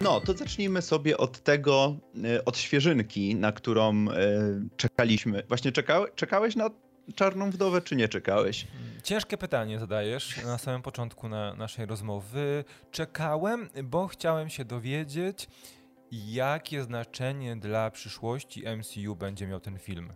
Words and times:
No, 0.00 0.20
to 0.20 0.32
zacznijmy 0.32 0.82
sobie 0.82 1.18
od 1.18 1.40
tego, 1.40 1.96
e, 2.24 2.44
od 2.44 2.58
świeżynki, 2.58 3.34
na 3.34 3.52
którą 3.52 3.92
e, 3.92 4.14
czekaliśmy. 4.76 5.42
Właśnie 5.48 5.72
czeka, 5.72 6.04
czekałeś 6.14 6.56
na 6.56 6.70
Czarną 7.14 7.50
Wdowę, 7.50 7.82
czy 7.82 7.96
nie 7.96 8.08
czekałeś? 8.08 8.66
Ciężkie 9.02 9.38
pytanie 9.38 9.78
zadajesz 9.78 10.44
na 10.44 10.58
samym 10.58 10.82
początku 10.82 11.28
na 11.28 11.54
naszej 11.54 11.86
rozmowy. 11.86 12.64
Czekałem, 12.90 13.68
bo 13.84 14.06
chciałem 14.06 14.48
się 14.48 14.64
dowiedzieć, 14.64 15.48
jakie 16.12 16.82
znaczenie 16.82 17.56
dla 17.56 17.90
przyszłości 17.90 18.64
MCU 18.76 19.16
będzie 19.16 19.46
miał 19.46 19.60
ten 19.60 19.78
film. 19.78 20.12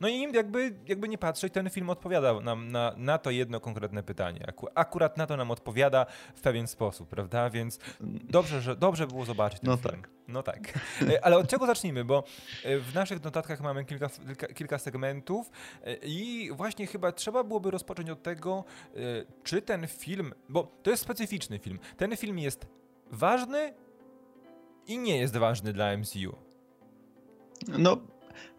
No 0.00 0.08
i 0.08 0.32
jakby, 0.32 0.74
jakby 0.86 1.08
nie 1.08 1.18
patrzeć, 1.18 1.52
ten 1.52 1.70
film 1.70 1.90
odpowiada 1.90 2.40
nam 2.40 2.72
na, 2.72 2.94
na 2.96 3.18
to 3.18 3.30
jedno 3.30 3.60
konkretne 3.60 4.02
pytanie. 4.02 4.52
Akurat 4.74 5.16
na 5.16 5.26
to 5.26 5.36
nam 5.36 5.50
odpowiada 5.50 6.06
w 6.34 6.40
pewien 6.40 6.66
sposób, 6.66 7.08
prawda? 7.08 7.50
Więc 7.50 7.78
dobrze, 8.30 8.60
że, 8.60 8.76
dobrze 8.76 9.06
było 9.06 9.24
zobaczyć 9.24 9.60
ten 9.60 9.70
no 9.70 9.76
film. 9.76 10.02
Tak. 10.02 10.10
No 10.28 10.42
tak. 10.42 10.78
E, 11.08 11.24
ale 11.24 11.36
od 11.36 11.48
czego 11.48 11.66
zacznijmy? 11.66 12.04
Bo 12.04 12.24
e, 12.64 12.78
w 12.78 12.94
naszych 12.94 13.24
notatkach 13.24 13.60
mamy 13.60 13.84
kilka, 13.84 14.08
kilka, 14.08 14.46
kilka 14.46 14.78
segmentów 14.78 15.50
e, 15.84 15.94
i 15.94 16.50
właśnie 16.52 16.86
chyba 16.86 17.12
trzeba 17.12 17.44
byłoby 17.44 17.70
rozpocząć 17.70 18.10
od 18.10 18.22
tego, 18.22 18.64
czy 19.44 19.62
ten 19.62 19.86
film, 19.86 20.34
bo 20.48 20.72
to 20.82 20.90
jest 20.90 21.02
specyficzny 21.02 21.58
film. 21.58 21.78
Ten 21.96 22.16
film 22.16 22.38
jest 22.38 22.66
ważny 23.10 23.74
i 24.86 24.98
nie 24.98 25.18
jest 25.18 25.36
ważny 25.36 25.72
dla 25.72 25.96
MCU. 25.96 26.36
No, 27.68 27.96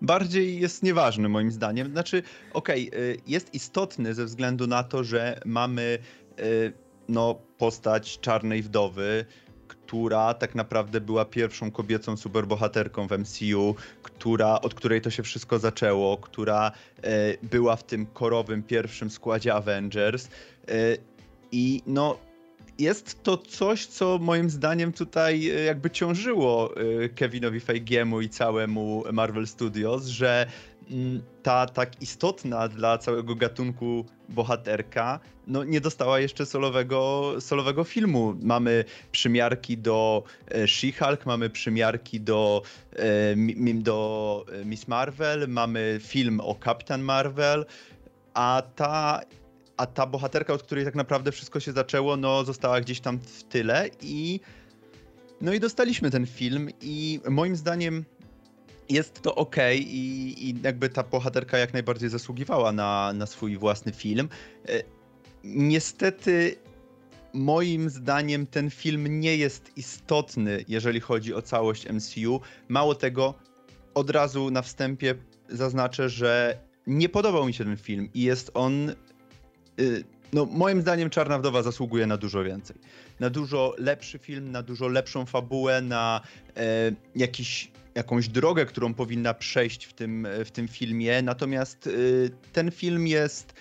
bardziej 0.02 0.60
jest 0.60 0.84
nieważny 0.84 1.30
moim 1.30 1.52
zdaniem. 1.52 1.92
Znaczy, 1.92 2.24
okej, 2.54 2.88
okay, 2.88 3.18
jest 3.28 3.54
istotny 3.54 4.14
ze 4.14 4.26
względu 4.26 4.68
na 4.68 4.84
to, 4.84 5.04
że 5.04 5.40
mamy 5.46 5.98
y, 6.40 6.74
no, 7.10 7.36
postać 7.58 8.20
czarnej 8.20 8.62
wdowy, 8.62 9.26
która 9.68 10.34
tak 10.34 10.56
naprawdę 10.56 11.02
była 11.02 11.26
pierwszą 11.26 11.72
kobiecą 11.72 12.18
superbohaterką 12.18 13.08
w 13.08 13.12
MCU, 13.12 13.76
która, 14.04 14.62
od 14.62 14.74
której 14.74 15.02
to 15.02 15.10
się 15.10 15.24
wszystko 15.24 15.60
zaczęło, 15.60 16.18
która 16.18 16.72
y, 16.72 17.38
była 17.44 17.76
w 17.76 17.84
tym 17.84 18.06
korowym 18.06 18.64
pierwszym 18.64 19.10
składzie 19.10 19.54
Avengers. 19.54 20.28
Y, 20.70 20.98
I 21.52 21.82
no, 21.88 22.18
jest 22.80 23.24
to 23.24 23.38
coś, 23.38 23.86
co 23.86 24.18
moim 24.22 24.50
zdaniem 24.50 24.94
tutaj 24.94 25.50
e, 25.50 25.64
jakby 25.64 25.92
ciążyło 25.92 26.76
e, 26.76 27.10
Kevinowi 27.10 27.60
Feigiemu 27.60 28.22
i 28.22 28.30
całemu 28.30 29.04
Marvel 29.14 29.48
Studios, 29.48 30.06
że 30.06 30.46
mm, 30.92 31.22
ta 31.44 31.66
tak 31.66 32.02
istotna 32.02 32.68
dla 32.68 32.98
całego 32.98 33.36
gatunku 33.36 34.06
bohaterka 34.30 35.20
no, 35.48 35.64
nie 35.64 35.82
dostała 35.82 36.20
jeszcze 36.20 36.46
solowego, 36.46 37.34
solowego 37.40 37.84
filmu. 37.84 38.36
Mamy 38.42 38.86
przymiarki 39.12 39.78
do 39.78 40.24
e, 40.48 40.68
She-Hulk, 40.68 41.26
mamy 41.26 41.50
przymiarki 41.50 42.22
do, 42.22 42.62
do 43.74 44.46
Miss 44.66 44.88
Marvel, 44.88 45.48
mamy 45.48 46.00
film 46.04 46.40
o 46.40 46.56
Captain 46.66 47.02
Marvel, 47.02 47.66
a 48.34 48.64
ta 48.76 49.22
a 49.80 49.86
ta 49.86 50.06
bohaterka, 50.06 50.54
od 50.54 50.64
której 50.64 50.86
tak 50.86 50.96
naprawdę 50.96 51.32
wszystko 51.32 51.60
się 51.60 51.72
zaczęło, 51.72 52.18
no 52.18 52.44
została 52.44 52.82
gdzieś 52.82 53.00
tam 53.00 53.20
w 53.20 53.44
tyle 53.44 53.90
i 54.02 54.40
no 55.42 55.54
i 55.54 55.60
dostaliśmy 55.60 56.12
ten 56.12 56.28
film 56.28 56.70
i 56.82 57.20
moim 57.30 57.56
zdaniem 57.56 58.06
jest 58.90 59.22
to 59.22 59.36
ok 59.36 59.56
i, 59.76 60.50
i 60.50 60.62
jakby 60.64 60.90
ta 60.90 61.04
bohaterka 61.04 61.58
jak 61.58 61.74
najbardziej 61.74 62.10
zasługiwała 62.10 62.72
na, 62.72 63.14
na 63.14 63.26
swój 63.26 63.58
własny 63.58 63.92
film. 63.92 64.30
E, 64.70 64.84
niestety 65.44 66.56
moim 67.34 67.90
zdaniem 67.90 68.48
ten 68.48 68.70
film 68.70 69.20
nie 69.20 69.38
jest 69.38 69.78
istotny, 69.78 70.66
jeżeli 70.68 71.00
chodzi 71.00 71.34
o 71.34 71.42
całość 71.42 71.88
MCU. 71.90 72.42
Mało 72.68 72.96
tego, 72.96 73.34
od 73.94 74.10
razu 74.10 74.52
na 74.52 74.62
wstępie 74.62 75.16
zaznaczę, 75.50 76.10
że 76.10 76.60
nie 76.88 77.10
podobał 77.10 77.46
mi 77.46 77.54
się 77.54 77.64
ten 77.64 77.78
film 77.78 78.10
i 78.14 78.22
jest 78.22 78.52
on 78.54 78.92
no, 80.34 80.46
moim 80.46 80.82
zdaniem 80.82 81.10
Czarna 81.10 81.40
Wdowa 81.40 81.64
zasługuje 81.64 82.08
na 82.08 82.18
dużo 82.18 82.44
więcej. 82.44 82.76
Na 83.20 83.30
dużo 83.30 83.76
lepszy 83.78 84.20
film, 84.20 84.52
na 84.52 84.64
dużo 84.64 84.88
lepszą 84.88 85.26
fabułę, 85.26 85.82
na 85.82 86.22
e, 86.58 86.92
jakiś, 87.16 87.72
jakąś 87.96 88.28
drogę, 88.28 88.66
którą 88.66 88.94
powinna 88.94 89.34
przejść 89.34 89.86
w 89.86 89.94
tym, 89.94 90.28
w 90.46 90.52
tym 90.52 90.68
filmie. 90.68 91.22
Natomiast 91.22 91.88
e, 91.88 91.92
ten 92.54 92.72
film 92.72 93.08
jest 93.08 93.54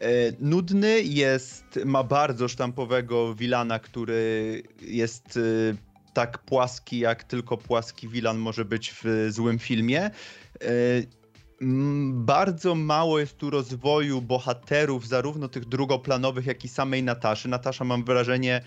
e, 0.00 0.06
nudny, 0.40 1.02
jest, 1.02 1.64
ma 1.84 2.04
bardzo 2.04 2.48
sztampowego 2.48 3.34
wilana, 3.34 3.78
który 3.78 4.62
jest 4.80 5.36
e, 5.36 5.40
tak 6.14 6.38
płaski, 6.38 6.98
jak 6.98 7.24
tylko 7.24 7.56
płaski 7.56 8.08
wilan 8.08 8.38
może 8.38 8.64
być 8.64 8.94
w 9.02 9.26
złym 9.30 9.58
filmie. 9.58 10.10
E, 11.62 11.64
bardzo 12.12 12.74
mało 12.74 13.18
jest 13.18 13.36
tu 13.36 13.50
rozwoju 13.50 14.22
bohaterów, 14.22 15.08
zarówno 15.08 15.48
tych 15.48 15.64
drugoplanowych, 15.64 16.46
jak 16.46 16.64
i 16.64 16.68
samej 16.68 17.02
Nataszy. 17.02 17.48
Natasza, 17.48 17.84
mam 17.84 18.04
wrażenie, 18.04 18.60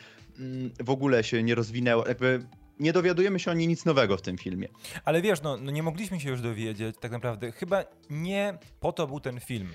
w 0.79 0.90
ogóle 0.90 1.24
się 1.24 1.44
nie 1.44 1.56
rozwinęła. 1.56 2.07
Jakby 2.07 2.46
nie 2.79 2.94
dowiadujemy 2.94 3.40
się 3.40 3.52
o 3.52 3.53
niej 3.53 3.68
nic 3.68 3.85
nowego 3.85 4.18
w 4.18 4.22
tym 4.22 4.38
filmie. 4.38 4.68
Ale 5.06 5.22
wiesz, 5.22 5.41
no, 5.41 5.57
no 5.57 5.72
nie 5.72 5.84
mogliśmy 5.84 6.19
się 6.19 6.29
już 6.29 6.41
dowiedzieć, 6.41 6.96
tak 7.00 7.12
naprawdę. 7.12 7.52
Chyba 7.52 7.84
nie 8.09 8.57
po 8.79 8.91
to 8.94 9.08
był 9.08 9.19
ten 9.19 9.40
film. 9.40 9.68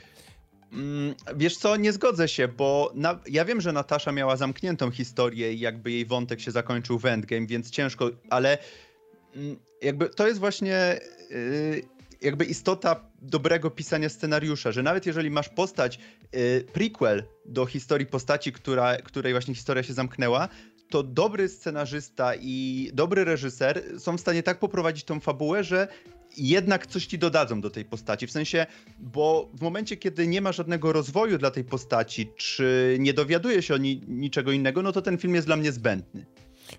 Wiesz 1.37 1.57
co, 1.57 1.77
nie 1.77 1.93
zgodzę 1.93 2.29
się, 2.29 2.49
bo 2.49 2.93
na, 2.95 3.21
ja 3.27 3.45
wiem, 3.45 3.61
że 3.61 3.73
Natasza 3.73 4.13
miała 4.13 4.37
zamkniętą 4.37 4.91
historię 4.91 5.53
i 5.53 5.61
jakby 5.61 5.91
jej 5.91 6.07
wątek 6.07 6.41
się 6.41 6.51
zakończył 6.51 6.99
w 6.99 7.07
Endgame, 7.07 7.47
więc 7.47 7.71
ciężko, 7.71 8.11
ale 8.31 8.59
jakby 9.83 10.09
to 10.09 10.27
jest 10.27 10.41
właśnie 10.41 11.01
yy, 11.31 11.96
jakby 12.23 12.45
istota 12.45 13.11
dobrego 13.23 13.71
pisania 13.71 14.09
scenariusza, 14.09 14.73
że 14.73 14.83
nawet 14.83 15.07
jeżeli 15.07 15.31
masz 15.31 15.49
postać 15.49 15.99
y, 16.35 16.65
prequel 16.73 17.25
do 17.45 17.67
historii 17.67 18.07
postaci, 18.07 18.53
która, 18.53 18.97
której 18.97 19.33
właśnie 19.33 19.55
historia 19.55 19.83
się 19.83 19.93
zamknęła, 19.93 20.49
to 20.91 21.03
dobry 21.03 21.49
scenarzysta 21.49 22.33
i 22.41 22.91
dobry 22.95 23.25
reżyser 23.25 23.83
są 23.99 24.17
w 24.17 24.21
stanie 24.21 24.43
tak 24.43 24.59
poprowadzić 24.59 25.05
tą 25.05 25.21
fabułę, 25.21 25.65
że 25.65 25.89
jednak 26.37 26.87
coś 26.87 27.07
ci 27.07 27.19
dodadzą 27.19 27.61
do 27.61 27.71
tej 27.71 27.85
postaci. 27.85 28.27
W 28.27 28.31
sensie, 28.31 28.67
bo 28.99 29.51
w 29.55 29.61
momencie, 29.61 29.97
kiedy 29.97 30.27
nie 30.27 30.41
ma 30.41 30.53
żadnego 30.53 30.93
rozwoju 30.93 31.39
dla 31.39 31.51
tej 31.51 31.65
postaci, 31.65 32.29
czy 32.37 32.97
nie 33.01 33.15
dowiaduje 33.15 33.63
się 33.63 33.75
o 33.75 33.77
ni 33.77 34.03
niczego 34.09 34.53
innego, 34.53 34.83
no 34.83 34.93
to 34.93 35.03
ten 35.03 35.19
film 35.19 35.35
jest 35.35 35.47
dla 35.47 35.57
mnie 35.57 35.73
zbędny. 35.73 36.27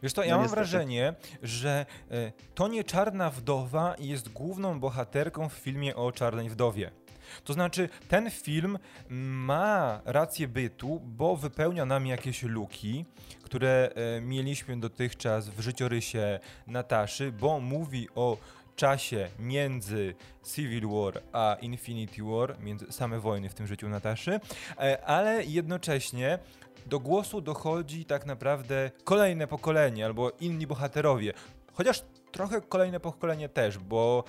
Wiesz 0.03 0.13
to, 0.13 0.23
ja 0.23 0.35
no 0.35 0.41
mam 0.41 0.49
wrażenie, 0.49 1.13
że 1.43 1.85
e, 2.11 2.31
to 2.55 2.67
nie 2.67 2.83
Czarna 2.83 3.29
Wdowa 3.29 3.95
jest 3.99 4.29
główną 4.29 4.79
bohaterką 4.79 5.49
w 5.49 5.53
filmie 5.53 5.95
o 5.95 6.11
Czarnej 6.11 6.49
Wdowie. 6.49 6.91
To 7.43 7.53
znaczy, 7.53 7.89
ten 8.07 8.31
film 8.31 8.79
ma 9.09 10.01
rację 10.05 10.47
bytu, 10.47 11.01
bo 11.03 11.35
wypełnia 11.35 11.85
nam 11.85 12.07
jakieś 12.07 12.43
luki, 12.43 13.05
które 13.43 13.89
e, 13.95 14.21
mieliśmy 14.21 14.79
dotychczas 14.79 15.49
w 15.49 15.59
życiorysie 15.59 16.39
Nataszy, 16.67 17.31
bo 17.31 17.59
mówi 17.59 18.07
o 18.15 18.37
czasie 18.75 19.27
między 19.39 20.15
Civil 20.55 20.87
War 20.87 21.21
a 21.31 21.57
Infinity 21.61 22.23
War, 22.23 22.59
między 22.59 22.91
same 22.91 23.19
wojny 23.19 23.49
w 23.49 23.53
tym 23.53 23.67
życiu 23.67 23.89
Nataszy, 23.89 24.39
e, 24.79 25.05
ale 25.05 25.45
jednocześnie 25.45 26.39
do 26.87 26.99
głosu 26.99 27.41
dochodzi 27.41 28.05
tak 28.05 28.25
naprawdę 28.25 28.91
kolejne 29.03 29.47
pokolenie 29.47 30.05
albo 30.05 30.31
inni 30.39 30.67
bohaterowie. 30.67 31.33
Chociaż 31.73 32.03
trochę 32.31 32.61
kolejne 32.61 32.99
pokolenie 32.99 33.49
też, 33.49 33.77
bo 33.77 34.23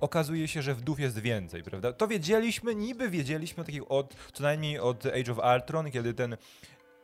okazuje 0.00 0.48
się, 0.48 0.62
że 0.62 0.74
wdów 0.74 1.00
jest 1.00 1.18
więcej, 1.18 1.62
prawda? 1.62 1.92
To 1.92 2.08
wiedzieliśmy, 2.08 2.74
niby 2.74 3.10
wiedzieliśmy 3.10 3.64
takich 3.64 3.90
od, 3.90 4.14
co 4.32 4.42
najmniej 4.42 4.78
od 4.78 5.06
Age 5.06 5.32
of 5.32 5.38
Ultron, 5.54 5.90
kiedy 5.90 6.14
ten 6.14 6.36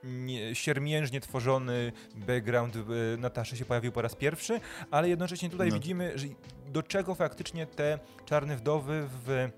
nie, 0.05 0.55
siermiężnie 0.55 1.21
tworzony 1.21 1.93
background 2.15 2.77
y, 2.77 2.81
Nataszy 3.19 3.57
się 3.57 3.65
pojawił 3.65 3.93
po 3.93 4.03
raz 4.03 4.15
pierwszy, 4.15 4.61
ale 4.91 5.09
jednocześnie 5.09 5.51
tutaj 5.51 5.69
no. 5.69 5.75
widzimy, 5.75 6.19
że 6.19 6.27
do 6.67 6.83
czego 6.83 7.15
faktycznie 7.15 7.67
te 7.67 7.99
czarne 8.27 8.57
wdowy 8.57 9.09
w 9.27 9.49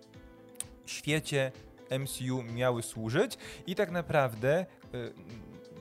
świecie 0.87 1.53
MCU 1.99 2.43
miały 2.43 2.83
służyć 2.83 3.39
i 3.67 3.75
tak 3.75 3.91
naprawdę 3.91 4.67
y, 4.95 5.13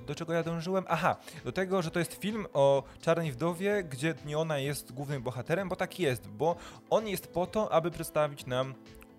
do 0.08 0.16
czego 0.16 0.34
ja 0.34 0.44
dążyłem? 0.44 0.86
Aha, 0.88 1.16
do 1.44 1.52
tego, 1.52 1.82
że 1.82 1.92
to 1.92 2.00
jest 2.00 2.14
film 2.14 2.46
o 2.54 2.84
Czarnej 3.02 3.32
Wdowie, 3.32 3.84
gdzie 3.84 4.14
nie 4.26 4.38
ona 4.38 4.58
jest 4.58 4.92
głównym 4.92 5.24
bohaterem, 5.24 5.70
bo 5.70 5.76
tak 5.76 6.00
jest, 6.00 6.28
bo 6.28 6.56
on 6.90 7.08
jest 7.08 7.28
po 7.28 7.48
to, 7.48 7.72
aby 7.72 7.92
przedstawić 7.92 8.46
nam 8.46 8.74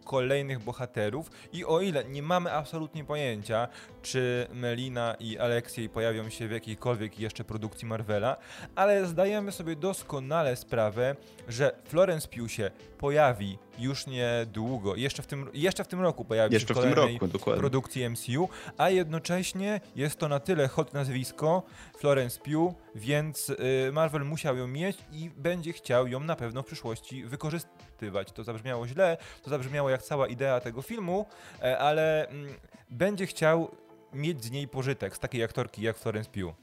kolejnych 0.05 0.59
bohaterów 0.59 1.31
i 1.53 1.65
o 1.65 1.81
ile 1.81 2.05
nie 2.05 2.23
mamy 2.23 2.53
absolutnie 2.53 3.05
pojęcia, 3.05 3.69
czy 4.03 4.47
Melina 4.53 5.15
i 5.21 5.39
Aleksiej 5.39 5.89
pojawią 5.89 6.29
się 6.29 6.49
w 6.49 6.51
jakiejkolwiek 6.51 7.19
jeszcze 7.19 7.45
produkcji 7.45 7.89
Marvela, 7.89 8.37
ale 8.75 9.07
zdajemy 9.07 9.53
sobie 9.53 9.77
doskonale 9.77 10.57
sprawę, 10.57 11.17
że 11.49 11.73
Florence 11.85 12.29
Pugh 12.29 12.51
się 12.51 12.71
pojawi 12.99 13.59
już 13.79 14.07
niedługo. 14.07 14.97
Jeszcze 14.97 15.23
w 15.23 15.27
tym, 15.27 15.51
jeszcze 15.55 15.85
w 15.85 15.89
tym 15.89 16.01
roku 16.01 16.25
pojawi 16.25 16.55
jeszcze 16.55 16.75
się 16.75 16.81
w 16.81 16.83
tym 16.83 16.93
roku, 16.93 17.29
dokładnie. 17.29 17.61
produkcji 17.61 18.11
MCU, 18.11 18.49
a 18.79 18.91
jednocześnie 18.91 19.81
jest 19.97 20.19
to 20.19 20.29
na 20.29 20.41
tyle 20.41 20.69
hot 20.69 20.95
nazwisko 20.95 21.63
Florence 21.99 22.41
Pugh, 22.41 22.75
więc 22.95 23.51
y, 23.51 23.91
Marvel 23.93 24.25
musiał 24.25 24.57
ją 24.57 24.67
mieć 24.67 24.99
i 25.13 25.31
będzie 25.37 25.73
chciał 25.73 26.09
ją 26.09 26.21
na 26.21 26.37
pewno 26.37 26.63
w 26.63 26.67
przyszłości 26.67 27.25
wykorzystywać. 27.25 28.33
To 28.33 28.45
zabrzmiało 28.45 28.89
źle, 28.89 29.17
to 29.43 29.51
zabrzmiało 29.51 29.91
jak 29.91 30.03
cała 30.03 30.27
idea 30.27 30.61
tego 30.61 30.83
filmu, 30.83 31.27
e, 31.63 31.79
ale 31.79 32.29
mm, 32.29 32.55
będzie 32.91 33.27
chciał 33.27 33.71
mieć 34.13 34.45
z 34.45 34.51
niej 34.51 34.69
pożytek, 34.69 35.17
z 35.17 35.19
takiej 35.19 35.43
aktorki 35.43 35.83
jak 35.83 35.99
Florence 35.99 36.31
Pugh 36.31 36.55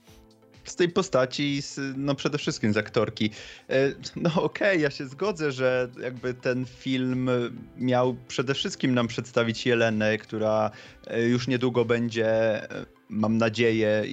z 0.70 0.76
tej 0.76 0.90
postaci, 0.90 1.62
z, 1.62 1.80
no 1.98 2.16
przede 2.16 2.38
wszystkim 2.38 2.74
z 2.74 2.78
aktorki. 2.78 3.32
E, 3.70 3.92
no 4.16 4.30
okej, 4.30 4.44
okay, 4.44 4.78
ja 4.78 4.90
się 4.90 5.08
zgodzę, 5.08 5.52
że 5.52 5.90
jakby 6.02 6.34
ten 6.34 6.66
film 6.66 7.30
miał 7.78 8.16
przede 8.28 8.54
wszystkim 8.54 8.94
nam 8.94 9.08
przedstawić 9.08 9.66
Jelenę, 9.66 10.18
która 10.18 10.72
e, 11.08 11.24
już 11.24 11.48
niedługo 11.48 11.86
będzie, 11.86 12.28
e, 12.72 12.86
mam 13.10 13.38
nadzieję, 13.38 14.04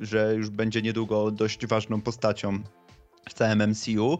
że 0.00 0.34
już 0.34 0.50
będzie 0.50 0.82
niedługo 0.82 1.30
dość 1.30 1.66
ważną 1.66 2.00
postacią 2.00 2.58
w 3.28 3.34
całym 3.34 3.70
MCU 3.70 4.18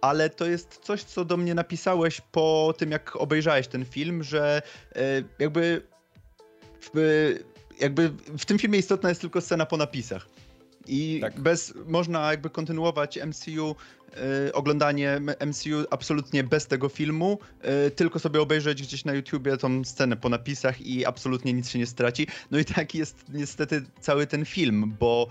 ale 0.00 0.30
to 0.30 0.46
jest 0.46 0.78
coś, 0.82 1.02
co 1.02 1.24
do 1.24 1.36
mnie 1.36 1.54
napisałeś 1.54 2.20
po 2.20 2.74
tym, 2.78 2.90
jak 2.90 3.16
obejrzałeś 3.16 3.68
ten 3.68 3.84
film, 3.84 4.22
że 4.22 4.62
jakby 5.38 5.82
jakby 7.80 8.12
w 8.38 8.44
tym 8.44 8.58
filmie 8.58 8.78
istotna 8.78 9.08
jest 9.08 9.20
tylko 9.20 9.40
scena 9.40 9.66
po 9.66 9.76
napisach. 9.76 10.26
I 10.86 11.18
tak. 11.20 11.40
bez, 11.40 11.74
można 11.86 12.30
jakby 12.30 12.50
kontynuować 12.50 13.18
MCU, 13.26 13.76
y, 14.48 14.52
oglądanie 14.52 15.20
MCU 15.46 15.86
absolutnie 15.90 16.44
bez 16.44 16.66
tego 16.66 16.88
filmu, 16.88 17.38
y, 17.86 17.90
tylko 17.90 18.18
sobie 18.18 18.40
obejrzeć 18.40 18.82
gdzieś 18.82 19.04
na 19.04 19.14
YouTubie 19.14 19.56
tą 19.56 19.84
scenę 19.84 20.16
po 20.16 20.28
napisach 20.28 20.80
i 20.80 21.06
absolutnie 21.06 21.52
nic 21.52 21.70
się 21.70 21.78
nie 21.78 21.86
straci. 21.86 22.26
No 22.50 22.58
i 22.58 22.64
tak 22.64 22.94
jest 22.94 23.24
niestety 23.28 23.82
cały 24.00 24.26
ten 24.26 24.44
film, 24.44 24.94
bo 25.00 25.28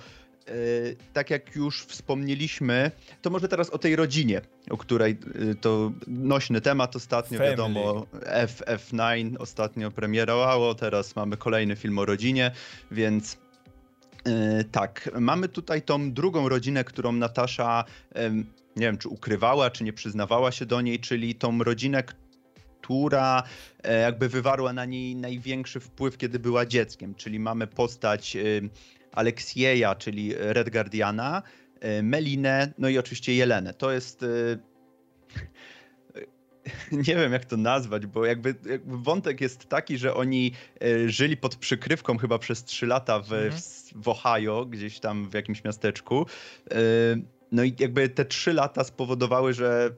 tak 1.13 1.29
jak 1.29 1.55
już 1.55 1.85
wspomnieliśmy, 1.85 2.91
to 3.21 3.29
może 3.29 3.47
teraz 3.47 3.69
o 3.69 3.77
tej 3.77 3.95
rodzinie, 3.95 4.41
o 4.69 4.77
której 4.77 5.17
to 5.61 5.91
nośny 6.07 6.61
temat 6.61 6.95
ostatnio, 6.95 7.37
Family. 7.37 7.51
wiadomo, 7.51 8.05
FF9 8.47 9.35
ostatnio 9.39 9.91
premierowało, 9.91 10.75
teraz 10.75 11.15
mamy 11.15 11.37
kolejny 11.37 11.75
film 11.75 11.99
o 11.99 12.05
rodzinie, 12.05 12.51
więc 12.91 13.37
E, 14.25 14.63
tak, 14.63 15.09
mamy 15.19 15.49
tutaj 15.49 15.81
tą 15.81 16.13
drugą 16.13 16.49
rodzinę, 16.49 16.83
którą 16.83 17.11
Natasza, 17.11 17.83
nie 18.75 18.85
wiem, 18.85 18.97
czy 18.97 19.09
ukrywała, 19.09 19.69
czy 19.69 19.83
nie 19.83 19.93
przyznawała 19.93 20.51
się 20.51 20.65
do 20.65 20.81
niej, 20.81 20.99
czyli 20.99 21.35
tą 21.35 21.63
rodzinę, 21.63 22.03
która 22.81 23.43
e, 23.83 23.99
jakby 23.99 24.29
wywarła 24.29 24.73
na 24.73 24.85
niej 24.85 25.15
największy 25.15 25.79
wpływ, 25.79 26.17
kiedy 26.17 26.39
była 26.39 26.65
dzieckiem. 26.65 27.15
Czyli 27.15 27.39
mamy 27.39 27.67
postać 27.67 28.37
Aleksieja, 29.11 29.95
czyli 29.95 30.33
Red 30.37 30.69
Guardiana, 30.69 31.43
e, 31.79 32.03
Melinę, 32.03 32.73
no 32.77 32.89
i 32.89 32.97
oczywiście 32.97 33.35
Jelenę. 33.35 33.73
To 33.73 33.91
jest 33.91 34.25
nie 37.07 37.15
wiem 37.15 37.33
jak 37.33 37.45
to 37.45 37.57
nazwać, 37.57 38.05
bo 38.05 38.25
jakby, 38.25 38.55
jakby, 38.65 38.97
wątek 38.97 39.41
jest 39.41 39.65
taki, 39.65 39.97
że 39.97 40.13
oni 40.13 40.51
e, 40.81 41.09
żyli 41.09 41.37
pod 41.37 41.55
przykrywką 41.55 42.17
chyba 42.17 42.39
przez 42.39 42.63
trzy 42.63 42.87
lata 42.87 43.19
w, 43.19 43.33
mhm. 43.33 43.61
w, 43.95 44.07
Ohio, 44.07 44.65
gdzieś 44.65 44.99
tam 44.99 45.29
w 45.29 45.33
jakimś 45.33 45.63
miasteczku. 45.63 46.25
E, 46.71 46.75
no 47.51 47.63
i 47.63 47.75
jakby 47.79 48.09
te 48.09 48.25
trzy 48.25 48.53
lata 48.53 48.83
spowodowały, 48.83 49.53
że 49.53 49.91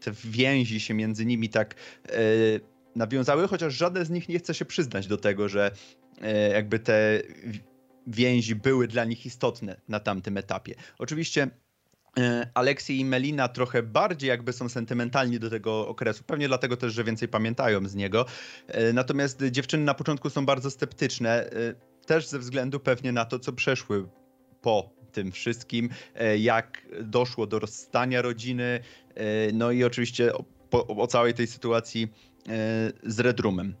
te 0.00 0.12
więzi 0.24 0.80
się 0.80 0.94
między 0.94 1.26
nimi 1.26 1.48
tak 1.48 1.74
e, 2.08 2.12
nawiązały, 2.96 3.48
chociaż 3.48 3.74
żaden 3.74 4.04
z 4.04 4.10
nich 4.10 4.28
nie 4.28 4.38
chce 4.38 4.54
się 4.54 4.64
przyznać 4.64 5.06
do 5.06 5.16
tego, 5.16 5.48
że 5.48 5.70
jakby 6.52 6.78
te 6.78 7.22
więzi 8.08 8.54
były 8.54 8.88
dla 8.88 9.04
nich 9.04 9.26
istotne 9.26 9.80
na 9.88 10.00
tamtym 10.00 10.36
etapie. 10.36 10.74
Oczywiście 10.98 11.50
E, 12.18 12.50
Aleksiej 12.54 12.98
i 12.98 13.04
Melina 13.04 13.48
trochę 13.48 13.82
bardziej 13.82 14.28
jakby 14.28 14.52
są 14.52 14.68
sentymentalni 14.68 15.38
do 15.38 15.50
tego 15.50 15.88
okresu, 15.88 16.24
pewnie 16.24 16.48
dlatego 16.48 16.76
też, 16.76 16.92
że 16.92 17.04
więcej 17.04 17.28
pamiętają 17.28 17.88
z 17.88 17.94
niego. 17.94 18.26
E, 18.66 18.92
natomiast 18.92 19.42
dziewczyny 19.50 19.84
na 19.84 19.94
początku 19.94 20.30
są 20.30 20.46
bardzo 20.46 20.70
sceptyczne, 20.70 21.50
e, 21.50 21.74
też 22.06 22.26
ze 22.26 22.38
względu 22.38 22.80
pewnie 22.80 23.12
na 23.12 23.24
to, 23.24 23.38
co 23.38 23.52
przeszły 23.52 24.08
po 24.60 24.90
tym 25.12 25.32
wszystkim, 25.32 25.88
jak 26.38 26.86
doszło 27.02 27.46
do 27.46 27.58
rozstania 27.58 28.22
rodziny, 28.22 28.80
no 29.52 29.70
i 29.70 29.84
oczywiście 29.84 30.32
o, 30.34 30.44
o 30.86 31.06
całej 31.06 31.34
tej 31.34 31.46
sytuacji 31.46 32.08
z 33.02 33.20
Redrumem. 33.20 33.74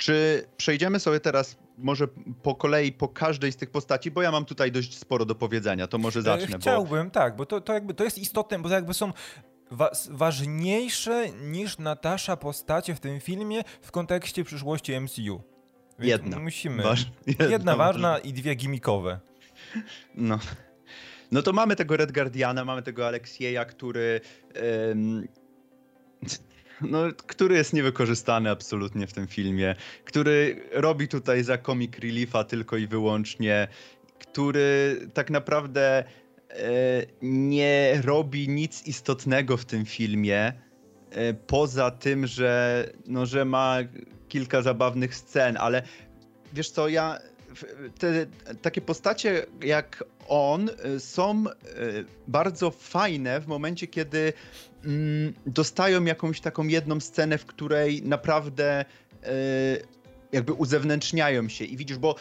Czy 0.00 0.46
przejdziemy 0.56 1.00
sobie 1.00 1.20
teraz 1.20 1.56
może 1.78 2.08
po 2.42 2.54
kolei 2.54 2.92
po 2.92 3.08
każdej 3.08 3.52
z 3.52 3.56
tych 3.56 3.70
postaci, 3.70 4.10
bo 4.10 4.22
ja 4.22 4.30
mam 4.30 4.44
tutaj 4.44 4.72
dość 4.72 4.98
sporo 4.98 5.24
do 5.24 5.34
powiedzenia, 5.34 5.86
to 5.86 5.98
może 5.98 6.22
zacznę. 6.22 6.58
Chciałbym, 6.58 7.06
bo... 7.06 7.10
tak, 7.10 7.36
bo 7.36 7.46
to, 7.46 7.60
to 7.60 7.72
jakby 7.72 7.94
to 7.94 8.04
jest 8.04 8.18
istotne, 8.18 8.58
bo 8.58 8.68
to 8.68 8.74
jakby 8.74 8.94
są 8.94 9.12
wa 9.70 9.90
ważniejsze 10.10 11.30
niż 11.30 11.78
Natasza 11.78 12.36
postacie 12.36 12.94
w 12.94 13.00
tym 13.00 13.20
filmie 13.20 13.62
w 13.82 13.90
kontekście 13.90 14.44
przyszłości 14.44 15.00
MCU. 15.00 15.42
Więc 15.98 16.10
jedna. 16.10 16.38
Musimy. 16.38 16.82
Waż... 16.82 17.06
Jedna, 17.26 17.44
jedna 17.44 17.76
ważna 17.76 18.18
i 18.18 18.32
dwie 18.32 18.54
gimikowe. 18.54 19.20
No. 20.14 20.38
No 21.32 21.42
to 21.42 21.52
mamy 21.52 21.76
tego 21.76 21.96
Red 21.96 22.12
Guardiana, 22.12 22.64
mamy 22.64 22.82
tego 22.82 23.06
Aleksieja, 23.06 23.64
który 23.64 24.20
no, 26.82 26.98
który 27.26 27.56
jest 27.56 27.72
niewykorzystany 27.72 28.50
absolutnie 28.50 29.06
w 29.06 29.12
tym 29.12 29.26
filmie, 29.26 29.74
który 30.04 30.62
robi 30.72 31.08
tutaj 31.08 31.44
za 31.44 31.58
comic 31.58 31.98
reliefa 31.98 32.44
tylko 32.44 32.76
i 32.76 32.86
wyłącznie, 32.86 33.68
który 34.18 35.00
tak 35.14 35.30
naprawdę 35.30 35.98
e, 35.98 36.04
nie 37.22 38.00
robi 38.04 38.48
nic 38.48 38.86
istotnego 38.86 39.56
w 39.56 39.64
tym 39.64 39.84
filmie, 39.86 40.52
e, 41.10 41.34
poza 41.34 41.90
tym, 41.90 42.26
że, 42.26 42.84
no, 43.06 43.26
że 43.26 43.44
ma 43.44 43.76
kilka 44.28 44.62
zabawnych 44.62 45.14
scen, 45.14 45.56
ale 45.60 45.82
wiesz 46.52 46.70
co, 46.70 46.88
ja 46.88 47.18
te 47.98 48.26
takie 48.62 48.80
postacie 48.80 49.46
jak 49.62 50.04
on 50.28 50.70
y, 50.96 51.00
są 51.00 51.44
y, 51.46 52.04
bardzo 52.28 52.70
fajne 52.70 53.40
w 53.40 53.46
momencie, 53.46 53.86
kiedy 53.86 54.32
mm, 54.84 55.34
dostają 55.46 56.04
jakąś 56.04 56.40
taką 56.40 56.66
jedną 56.66 57.00
scenę, 57.00 57.38
w 57.38 57.46
której 57.46 58.02
naprawdę 58.02 58.84
y, 58.84 59.26
jakby 60.32 60.52
uzewnętrzniają 60.52 61.48
się. 61.48 61.64
I 61.64 61.76
widzisz, 61.76 61.98
bo 61.98 62.14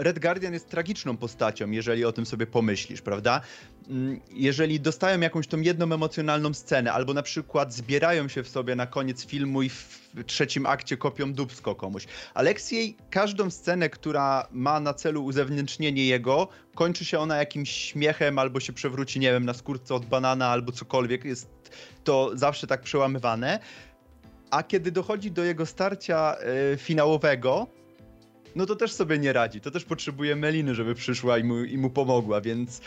Red 0.00 0.18
Guardian 0.18 0.52
jest 0.52 0.68
tragiczną 0.68 1.16
postacią, 1.16 1.70
jeżeli 1.70 2.04
o 2.04 2.12
tym 2.12 2.26
sobie 2.26 2.46
pomyślisz, 2.46 3.02
prawda? 3.02 3.40
Mm, 3.88 4.20
jeżeli 4.32 4.80
dostają 4.80 5.20
jakąś 5.20 5.46
tą 5.46 5.60
jedną 5.60 5.92
emocjonalną 5.92 6.54
scenę, 6.54 6.92
albo 6.92 7.14
na 7.14 7.22
przykład 7.22 7.74
zbierają 7.74 8.28
się 8.28 8.42
w 8.42 8.48
sobie 8.48 8.76
na 8.76 8.86
koniec 8.86 9.26
filmu 9.26 9.62
i 9.62 9.68
w 9.68 10.00
trzecim 10.26 10.66
akcie 10.66 10.96
kopią 10.96 11.32
dubsko 11.32 11.74
komuś. 11.74 12.06
Aleksiej 12.34 12.96
każdą 13.10 13.50
scenę, 13.50 13.90
która 13.90 14.48
ma 14.50 14.80
na 14.80 14.94
celu 14.94 15.24
uzewnętrznienie 15.24 16.06
jego, 16.06 16.48
kończy 16.74 17.04
się 17.04 17.18
ona 17.18 17.36
jakimś 17.36 17.70
śmiechem, 17.70 18.38
albo 18.38 18.60
się 18.60 18.72
przewróci, 18.72 19.20
nie 19.20 19.32
wiem, 19.32 19.44
na 19.44 19.54
skórce 19.54 19.94
od 19.94 20.06
banana, 20.06 20.48
albo 20.48 20.72
cokolwiek. 20.72 21.24
Jest 21.24 21.48
to 22.04 22.30
zawsze 22.34 22.66
tak 22.66 22.80
przełamywane. 22.80 23.58
A 24.50 24.62
kiedy 24.62 24.92
dochodzi 24.92 25.30
do 25.30 25.44
jego 25.44 25.66
starcia 25.66 26.36
yy, 26.70 26.76
finałowego, 26.76 27.79
no 28.56 28.66
to 28.66 28.76
też 28.76 28.92
sobie 28.92 29.18
nie 29.18 29.32
radzi. 29.32 29.60
To 29.60 29.70
też 29.70 29.84
potrzebuje 29.84 30.36
Meliny, 30.36 30.74
żeby 30.74 30.94
przyszła 30.94 31.38
i 31.38 31.44
mu, 31.44 31.64
i 31.64 31.78
mu 31.78 31.90
pomogła, 31.90 32.40
więc 32.40 32.80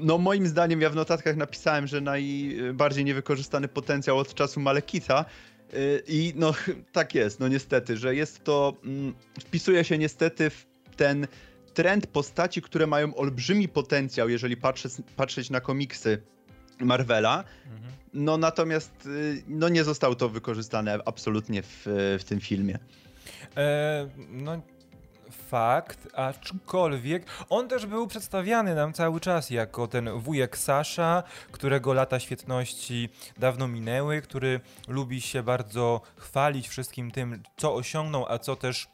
no 0.00 0.18
moim 0.18 0.46
zdaniem 0.46 0.80
ja 0.80 0.90
w 0.90 0.94
notatkach 0.94 1.36
napisałem, 1.36 1.86
że 1.86 2.00
najbardziej 2.00 3.04
niewykorzystany 3.04 3.68
potencjał 3.68 4.18
od 4.18 4.34
czasu 4.34 4.60
Malekita 4.60 5.24
y, 5.74 6.02
i 6.08 6.32
no 6.36 6.54
tak 6.92 7.14
jest, 7.14 7.40
no 7.40 7.48
niestety, 7.48 7.96
że 7.96 8.14
jest 8.14 8.44
to, 8.44 8.76
mm, 8.84 9.14
wpisuje 9.40 9.84
się 9.84 9.98
niestety 9.98 10.50
w 10.50 10.66
ten 10.96 11.26
trend 11.74 12.06
postaci, 12.06 12.62
które 12.62 12.86
mają 12.86 13.14
olbrzymi 13.14 13.68
potencjał, 13.68 14.28
jeżeli 14.28 14.56
patrzeć, 14.56 14.92
patrzeć 15.16 15.50
na 15.50 15.60
komiksy 15.60 16.22
Marvela, 16.80 17.44
mhm. 17.66 17.92
no 18.14 18.36
natomiast 18.36 19.06
y, 19.06 19.42
no 19.48 19.68
nie 19.68 19.84
zostało 19.84 20.14
to 20.14 20.28
wykorzystane 20.28 20.98
absolutnie 21.04 21.62
w, 21.62 21.82
w 22.20 22.24
tym 22.24 22.40
filmie. 22.40 22.78
E, 23.56 24.08
no 24.28 24.60
fakt, 25.30 26.08
aczkolwiek 26.14 27.26
on 27.48 27.68
też 27.68 27.86
był 27.86 28.06
przedstawiany 28.06 28.74
nam 28.74 28.92
cały 28.92 29.20
czas 29.20 29.50
jako 29.50 29.88
ten 29.88 30.18
wujek 30.18 30.58
Sasza, 30.58 31.22
którego 31.52 31.92
lata 31.92 32.20
świetności 32.20 33.08
dawno 33.38 33.68
minęły, 33.68 34.22
który 34.22 34.60
lubi 34.88 35.20
się 35.20 35.42
bardzo 35.42 36.00
chwalić 36.16 36.68
wszystkim 36.68 37.10
tym, 37.10 37.42
co 37.56 37.74
osiągnął, 37.74 38.26
a 38.28 38.38
co 38.38 38.56
też 38.56 38.88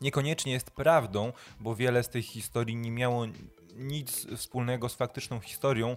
niekoniecznie 0.00 0.52
jest 0.52 0.70
prawdą, 0.70 1.32
bo 1.60 1.74
wiele 1.74 2.02
z 2.02 2.08
tych 2.08 2.24
historii 2.24 2.76
nie 2.76 2.90
miało 2.90 3.26
nic 3.76 4.26
wspólnego 4.36 4.88
z 4.88 4.94
faktyczną 4.94 5.40
historią. 5.40 5.96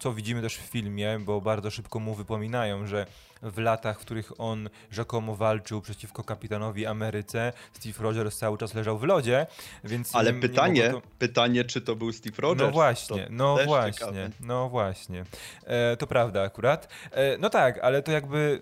Co 0.00 0.12
widzimy 0.12 0.42
też 0.42 0.56
w 0.56 0.60
filmie, 0.60 1.18
bo 1.20 1.40
bardzo 1.40 1.70
szybko 1.70 1.98
mu 1.98 2.14
wypominają, 2.14 2.86
że 2.86 3.06
w 3.42 3.58
latach, 3.58 4.00
w 4.00 4.00
których 4.00 4.40
on 4.40 4.70
rzekomo 4.90 5.36
walczył 5.36 5.80
przeciwko 5.80 6.24
kapitanowi 6.24 6.86
Ameryce, 6.86 7.52
Steve 7.72 8.02
Rogers 8.02 8.38
cały 8.38 8.58
czas 8.58 8.74
leżał 8.74 8.98
w 8.98 9.02
lodzie, 9.02 9.46
więc... 9.84 10.16
Ale 10.16 10.32
nie, 10.32 10.40
pytanie, 10.40 10.82
nie 10.82 10.90
to... 10.90 11.02
pytanie, 11.18 11.64
czy 11.64 11.80
to 11.80 11.96
był 11.96 12.12
Steve 12.12 12.42
Rogers? 12.42 12.68
No 12.68 12.72
właśnie, 12.72 13.26
no 13.30 13.58
właśnie, 13.66 13.92
ciekawe. 13.92 14.30
no 14.40 14.68
właśnie. 14.68 15.24
E, 15.64 15.96
to 15.96 16.06
prawda 16.06 16.42
akurat. 16.42 16.88
E, 17.10 17.38
no 17.38 17.50
tak, 17.50 17.78
ale 17.78 18.02
to 18.02 18.12
jakby... 18.12 18.60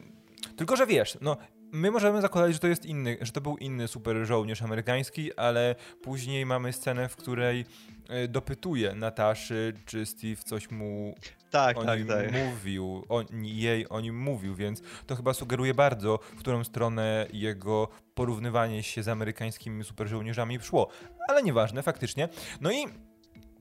Tylko, 0.57 0.77
że 0.77 0.87
wiesz, 0.87 1.19
no 1.21 1.37
My 1.73 1.91
możemy 1.91 2.21
zakładać, 2.21 2.53
że 2.53 2.59
to 2.59 2.67
jest 2.67 2.87
inny, 2.87 3.17
że 3.21 3.33
to 3.33 3.41
był 3.41 3.57
inny 3.57 3.89
super 3.89 4.27
żołnierz 4.27 4.63
amerykański, 4.63 5.35
ale 5.35 5.75
później 6.03 6.47
mamy 6.47 6.73
scenę, 6.73 7.09
w 7.09 7.17
której 7.17 7.65
e, 8.09 8.29
dopytuje 8.29 8.95
Nataszy, 8.95 9.75
czy 9.87 10.07
Steve 10.07 10.43
coś 10.43 10.71
mu 10.71 11.15
tak, 11.51 11.79
o 11.79 11.85
tak, 11.85 11.99
nim 11.99 12.09
tak. 12.09 12.33
mówił, 12.33 13.05
o, 13.09 13.25
jej 13.43 13.89
o 13.89 14.01
nim 14.01 14.23
mówił, 14.23 14.55
więc 14.55 14.83
to 15.07 15.17
chyba 15.17 15.35
sugeruje 15.35 15.75
bardzo, 15.75 16.19
w 16.37 16.39
którą 16.39 16.65
stronę 16.65 17.27
jego 17.33 17.89
porównywanie 18.15 18.83
się 18.83 19.03
z 19.03 19.09
amerykańskimi 19.09 19.85
super 19.85 20.09
żołnierzami 20.09 20.61
szło. 20.61 20.89
Ale 21.29 21.43
nieważne, 21.43 21.83
faktycznie. 21.83 22.29
No 22.61 22.73
i 22.73 22.85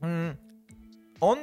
mm, 0.02 0.36
on 1.20 1.38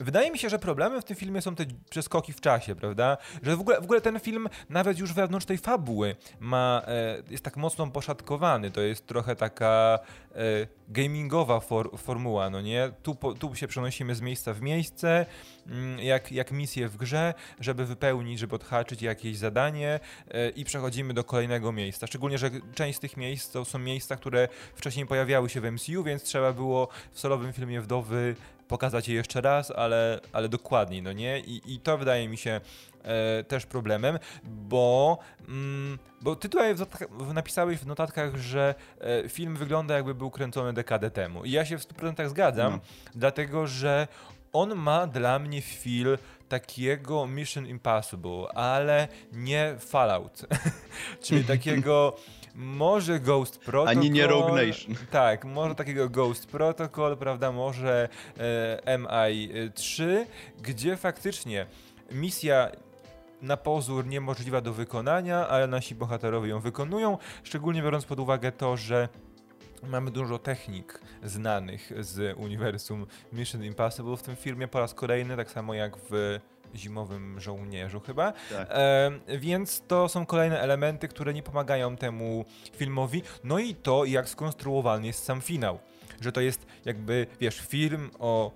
wydaje 0.00 0.30
mi 0.30 0.38
się, 0.38 0.48
że 0.48 0.58
problemem 0.58 1.02
w 1.02 1.04
tym 1.04 1.16
filmie 1.16 1.42
są 1.42 1.54
te 1.54 1.64
przeskoki 1.90 2.32
w 2.32 2.40
czasie, 2.40 2.74
prawda? 2.74 3.16
Że 3.42 3.56
w 3.56 3.60
ogóle, 3.60 3.80
w 3.80 3.84
ogóle 3.84 4.00
ten 4.00 4.20
film 4.20 4.48
nawet 4.68 4.98
już 4.98 5.12
wewnątrz 5.12 5.46
tej 5.46 5.58
fabuły 5.58 6.16
ma, 6.40 6.82
e, 6.86 7.22
jest 7.30 7.44
tak 7.44 7.56
mocno 7.56 7.86
poszatkowany. 7.86 8.70
To 8.70 8.80
jest 8.80 9.06
trochę 9.06 9.36
taka 9.36 9.98
e, 10.34 10.38
gamingowa 10.88 11.60
for, 11.60 11.98
formuła, 11.98 12.50
no 12.50 12.60
nie? 12.60 12.90
Tu, 13.02 13.14
po, 13.14 13.34
tu 13.34 13.54
się 13.54 13.68
przenosimy 13.68 14.14
z 14.14 14.20
miejsca 14.20 14.54
w 14.54 14.62
miejsce, 14.62 15.26
mm, 15.66 15.98
jak, 15.98 16.32
jak 16.32 16.52
misję 16.52 16.88
w 16.88 16.96
grze, 16.96 17.34
żeby 17.60 17.86
wypełnić, 17.86 18.38
żeby 18.38 18.54
odhaczyć 18.54 19.02
jakieś 19.02 19.36
zadanie 19.36 20.00
e, 20.30 20.50
i 20.50 20.64
przechodzimy 20.64 21.14
do 21.14 21.24
kolejnego 21.24 21.72
miejsca. 21.72 22.06
Szczególnie, 22.06 22.38
że 22.38 22.50
część 22.74 22.98
z 22.98 23.00
tych 23.00 23.16
miejsc 23.16 23.50
to 23.50 23.64
są 23.64 23.78
miejsca, 23.78 24.16
które 24.16 24.48
wcześniej 24.74 25.06
pojawiały 25.06 25.48
się 25.48 25.60
w 25.60 25.72
MCU, 25.72 26.04
więc 26.04 26.22
trzeba 26.22 26.52
było 26.52 26.88
w 27.12 27.20
solowym 27.20 27.52
filmie 27.52 27.80
Wdowy 27.80 28.36
pokazać 28.68 29.08
je 29.08 29.14
jeszcze 29.14 29.40
raz, 29.40 29.70
ale, 29.70 30.20
ale 30.32 30.48
dokładniej, 30.48 31.02
no 31.02 31.12
nie? 31.12 31.40
I, 31.40 31.74
i 31.74 31.80
to 31.80 31.98
wydaje 31.98 32.28
mi 32.28 32.36
się 32.36 32.60
e, 33.02 33.44
też 33.44 33.66
problemem, 33.66 34.18
bo, 34.44 35.18
mm, 35.48 35.98
bo 36.20 36.36
ty 36.36 36.48
tutaj 36.48 36.74
w 37.10 37.32
napisałeś 37.32 37.78
w 37.78 37.86
notatkach, 37.86 38.36
że 38.36 38.74
e, 39.00 39.28
film 39.28 39.56
wygląda 39.56 39.94
jakby 39.94 40.14
był 40.14 40.30
kręcony 40.30 40.72
dekadę 40.72 41.10
temu. 41.10 41.44
I 41.44 41.50
ja 41.50 41.64
się 41.64 41.78
w 41.78 41.88
100% 41.88 42.28
zgadzam, 42.28 42.72
no. 42.72 42.80
dlatego 43.14 43.66
że 43.66 44.08
on 44.52 44.74
ma 44.74 45.06
dla 45.06 45.38
mnie 45.38 45.62
feel 45.62 46.18
takiego 46.48 47.26
Mission 47.26 47.66
Impossible, 47.66 48.48
ale 48.54 49.08
nie 49.32 49.74
Fallout. 49.78 50.46
Czyli 51.24 51.44
takiego 51.54 52.16
może 52.58 53.20
Ghost 53.20 53.58
Protocol. 53.58 53.98
Ani 53.98 54.10
nie 54.10 54.26
Rogue 54.26 54.54
Nation. 54.54 54.94
Tak, 55.10 55.44
może 55.44 55.74
takiego 55.74 56.08
Ghost 56.08 56.46
Protocol, 56.46 57.16
prawda, 57.16 57.52
może 57.52 58.08
e, 58.86 58.98
MI3, 58.98 60.24
gdzie 60.62 60.96
faktycznie 60.96 61.66
misja 62.12 62.70
na 63.42 63.56
pozór 63.56 64.06
niemożliwa 64.06 64.60
do 64.60 64.72
wykonania, 64.72 65.48
ale 65.48 65.66
nasi 65.66 65.94
bohaterowie 65.94 66.48
ją 66.48 66.60
wykonują, 66.60 67.18
szczególnie 67.42 67.82
biorąc 67.82 68.04
pod 68.04 68.20
uwagę 68.20 68.52
to, 68.52 68.76
że 68.76 69.08
Mamy 69.82 70.10
dużo 70.10 70.38
technik 70.38 71.00
znanych 71.22 71.92
z 72.00 72.38
uniwersum 72.38 73.06
Mission 73.32 73.64
Impossible 73.64 74.16
w 74.16 74.22
tym 74.22 74.36
filmie 74.36 74.68
po 74.68 74.80
raz 74.80 74.94
kolejny, 74.94 75.36
tak 75.36 75.50
samo 75.50 75.74
jak 75.74 75.96
w 76.10 76.40
zimowym 76.74 77.40
żołnierzu 77.40 78.00
chyba. 78.00 78.32
Tak. 78.32 78.68
E, 78.70 79.10
więc 79.38 79.82
to 79.88 80.08
są 80.08 80.26
kolejne 80.26 80.60
elementy, 80.60 81.08
które 81.08 81.34
nie 81.34 81.42
pomagają 81.42 81.96
temu 81.96 82.44
filmowi. 82.76 83.22
No 83.44 83.58
i 83.58 83.74
to, 83.74 84.04
jak 84.04 84.28
skonstruowany 84.28 85.06
jest 85.06 85.24
sam 85.24 85.40
finał. 85.40 85.78
Że 86.20 86.32
to 86.32 86.40
jest 86.40 86.66
jakby, 86.84 87.26
wiesz, 87.40 87.60
film 87.60 88.10
o 88.18 88.52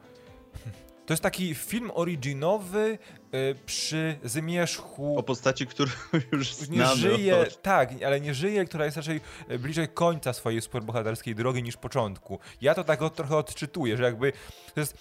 to 1.06 1.12
jest 1.12 1.22
taki 1.22 1.54
film 1.54 1.90
originowy 1.94 2.98
y, 3.34 3.54
przy 3.66 4.18
zmierzchu. 4.24 5.18
O 5.18 5.22
postaci, 5.22 5.66
która 5.66 5.92
już 6.32 6.54
znamy. 6.54 6.82
Nie 6.82 6.96
żyje, 6.96 7.46
tak, 7.62 7.90
ale 8.06 8.20
nie 8.20 8.34
żyje, 8.34 8.64
która 8.64 8.84
jest 8.84 8.96
raczej 8.96 9.20
bliżej 9.58 9.88
końca 9.88 10.32
swojej 10.32 10.62
superbohaterskiej 10.62 11.34
drogi 11.34 11.62
niż 11.62 11.76
początku. 11.76 12.38
Ja 12.60 12.74
to 12.74 12.84
tak 12.84 13.02
od, 13.02 13.14
trochę 13.14 13.36
odczytuję, 13.36 13.96
że 13.96 14.02
jakby 14.02 14.32
to 14.74 14.80
jest 14.80 14.96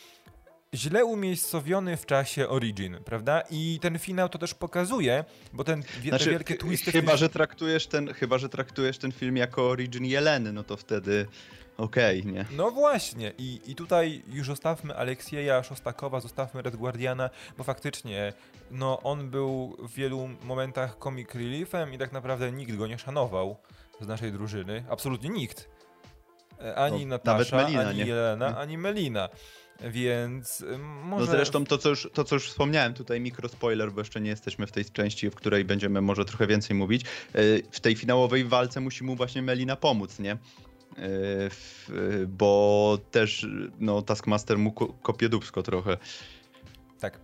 źle 0.76 1.06
umiejscowiony 1.06 1.98
w 1.98 2.06
czasie 2.06 2.50
Origin, 2.50 2.98
prawda? 3.06 3.44
I 3.50 3.80
ten 3.82 4.00
finał 4.00 4.30
to 4.30 4.38
też 4.38 4.54
pokazuje, 4.54 5.24
bo 5.54 5.64
ten 5.64 5.84
znaczy, 6.04 6.26
te 6.26 6.32
wielkie 6.32 6.56
twisty... 6.56 6.92
Chyba, 6.92 7.18
że 7.18 7.30
traktujesz 7.30 7.88
ten, 7.88 8.14
chyba, 8.14 8.38
że 8.38 8.50
traktujesz 8.50 8.98
ten 8.98 9.12
film 9.12 9.38
jako 9.38 9.70
Origin 9.70 10.06
Jeleny, 10.06 10.54
no 10.54 10.64
to 10.64 10.78
wtedy 10.78 11.28
okej, 11.78 12.20
okay, 12.20 12.32
nie? 12.32 12.46
No 12.52 12.72
właśnie 12.72 13.34
I, 13.38 13.62
i 13.66 13.76
tutaj 13.76 14.24
już 14.28 14.48
zostawmy 14.48 14.96
Aleksieja 14.96 15.64
Szostakowa, 15.64 16.20
zostawmy 16.20 16.62
Red 16.62 16.76
Guardiana, 16.76 17.30
bo 17.58 17.64
faktycznie 17.64 18.34
no 18.72 19.02
on 19.02 19.30
był 19.30 19.78
w 19.80 19.94
wielu 19.94 20.30
momentach 20.44 20.98
comic 21.04 21.34
reliefem 21.34 21.94
i 21.94 21.98
tak 21.98 22.12
naprawdę 22.12 22.52
nikt 22.52 22.76
go 22.76 22.88
nie 22.88 22.98
szanował 22.98 23.58
z 24.02 24.08
naszej 24.08 24.32
drużyny, 24.32 24.84
absolutnie 24.90 25.30
nikt. 25.30 25.70
E, 26.62 26.76
ani 26.76 27.06
no, 27.06 27.16
Natasza, 27.16 27.58
ani 27.58 27.98
nie? 27.98 28.06
Jelena, 28.06 28.46
hmm. 28.46 28.62
ani 28.62 28.78
Melina. 28.78 29.30
Więc 29.90 30.62
y, 30.62 30.78
może... 31.04 31.26
No 31.26 31.32
zresztą 31.32 31.66
to 31.66 31.78
co, 31.78 31.90
już, 31.90 32.10
to, 32.14 32.24
co 32.24 32.36
już 32.36 32.50
wspomniałem, 32.50 32.94
tutaj 32.94 33.20
mikrospoiler, 33.20 33.92
bo 33.92 34.02
jeszcze 34.02 34.22
nie 34.22 34.30
jesteśmy 34.30 34.68
w 34.68 34.72
tej 34.72 34.86
części, 34.86 35.30
w 35.30 35.36
której 35.36 35.66
będziemy 35.66 36.02
może 36.02 36.26
trochę 36.26 36.48
więcej 36.48 36.76
mówić. 36.76 37.06
Y, 37.36 37.64
w 37.72 37.80
tej 37.80 37.96
finałowej 37.96 38.46
walce 38.46 38.82
musi 38.82 39.04
mu 39.04 39.16
właśnie 39.16 39.42
Melina 39.42 39.76
pomóc, 39.76 40.20
nie? 40.20 40.38
Y, 41.00 42.28
bo 42.28 42.98
też 43.12 43.48
no, 43.80 44.02
Taskmaster 44.02 44.58
mu 44.58 44.72
kopie 45.02 45.30
dubsko 45.30 45.64
trochę. 45.64 45.98
Tak. 47.00 47.20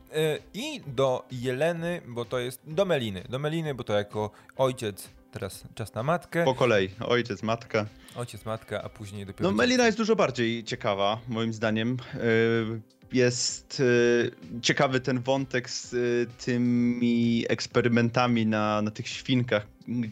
I 0.53 0.81
do 0.87 1.25
Jeleny, 1.31 2.01
bo 2.07 2.25
to 2.25 2.39
jest. 2.39 2.61
Do 2.67 2.85
Meliny. 2.85 3.23
Do 3.29 3.39
Meliny, 3.39 3.75
bo 3.75 3.83
to 3.83 3.93
jako 3.93 4.31
ojciec 4.55 5.09
teraz 5.38 5.63
czas 5.75 5.94
na 5.94 6.03
matkę. 6.03 6.44
Po 6.44 6.56
kolei, 6.56 6.89
ojciec, 7.00 7.44
matka. 7.44 7.86
Ojciec, 8.15 8.46
matka, 8.46 8.84
a 8.84 8.89
później 8.89 9.25
dopiero... 9.25 9.51
No 9.51 9.58
Melina 9.58 9.86
jest 9.86 9.98
dużo 9.98 10.15
bardziej 10.15 10.63
ciekawa, 10.63 11.20
moim 11.27 11.53
zdaniem. 11.53 11.98
Y, 12.15 12.82
jest 13.13 13.79
y, 13.79 14.32
ciekawy 14.62 15.00
ten 15.00 15.20
wątek 15.20 15.70
z 15.70 15.94
y, 15.94 16.27
tymi 16.46 17.46
eksperymentami 17.50 18.46
na, 18.46 18.82
na 18.82 18.91
tych 18.91 19.08
świnkach, 19.08 19.67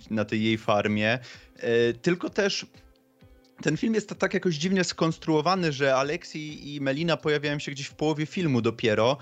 na 0.09 0.25
tej 0.25 0.43
jej 0.43 0.57
farmie. 0.57 1.19
Tylko 2.01 2.29
też 2.29 2.65
ten 3.61 3.77
film 3.77 3.93
jest 3.93 4.15
tak 4.19 4.33
jakoś 4.33 4.55
dziwnie 4.55 4.83
skonstruowany, 4.83 5.71
że 5.71 5.95
Alexi 5.95 6.75
i 6.75 6.81
Melina 6.81 7.17
pojawiają 7.17 7.59
się 7.59 7.71
gdzieś 7.71 7.87
w 7.87 7.93
połowie 7.93 8.25
filmu 8.25 8.61
dopiero. 8.61 9.17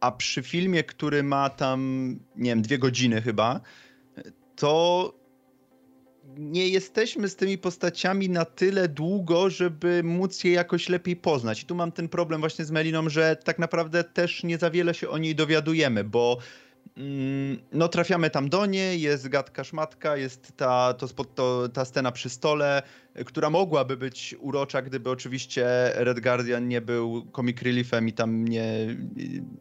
A 0.00 0.12
przy 0.12 0.42
filmie, 0.42 0.84
który 0.84 1.22
ma 1.22 1.50
tam, 1.50 1.80
nie 2.36 2.50
wiem, 2.50 2.62
dwie 2.62 2.78
godziny 2.78 3.22
chyba, 3.22 3.60
to 4.56 5.12
nie 6.36 6.68
jesteśmy 6.68 7.28
z 7.28 7.36
tymi 7.36 7.58
postaciami 7.58 8.28
na 8.28 8.44
tyle 8.44 8.88
długo, 8.88 9.50
żeby 9.50 10.02
móc 10.02 10.44
je 10.44 10.52
jakoś 10.52 10.88
lepiej 10.88 11.16
poznać. 11.16 11.62
I 11.62 11.66
tu 11.66 11.74
mam 11.74 11.92
ten 11.92 12.08
problem 12.08 12.40
właśnie 12.40 12.64
z 12.64 12.70
Meliną, 12.70 13.08
że 13.08 13.36
tak 13.36 13.58
naprawdę 13.58 14.04
też 14.04 14.44
nie 14.44 14.58
za 14.58 14.70
wiele 14.70 14.94
się 14.94 15.08
o 15.08 15.18
niej 15.18 15.34
dowiadujemy, 15.34 16.04
bo 16.04 16.38
mm, 16.96 17.58
no 17.72 17.88
trafiamy 17.88 18.30
tam 18.30 18.48
do 18.48 18.66
niej, 18.66 19.00
jest 19.00 19.28
gadka 19.28 19.64
szmatka, 19.64 20.16
jest 20.16 20.56
ta, 20.56 20.94
to, 20.94 21.24
to, 21.24 21.68
ta 21.68 21.84
scena 21.84 22.12
przy 22.12 22.30
stole, 22.30 22.82
która 23.26 23.50
mogłaby 23.50 23.96
być 23.96 24.34
urocza, 24.40 24.82
gdyby 24.82 25.10
oczywiście 25.10 25.66
Red 25.94 26.20
Guardian 26.20 26.68
nie 26.68 26.80
był 26.80 27.26
comic 27.36 27.62
reliefem 27.62 28.08
i 28.08 28.12
tam 28.12 28.44
nie, 28.44 28.96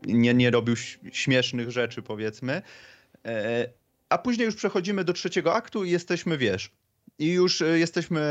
nie, 0.06 0.34
nie 0.34 0.52
robił 0.52 0.76
śmiesznych 1.12 1.72
rzeczy, 1.72 2.02
powiedzmy. 2.02 2.62
E, 3.26 3.81
a 4.12 4.18
później 4.18 4.46
już 4.46 4.56
przechodzimy 4.56 5.04
do 5.04 5.14
trzeciego 5.14 5.54
aktu 5.54 5.84
i 5.84 5.92
jesteśmy, 5.92 6.38
wiesz, 6.38 6.72
i 7.20 7.32
już 7.32 7.62
y, 7.62 7.80
jesteśmy 7.80 8.22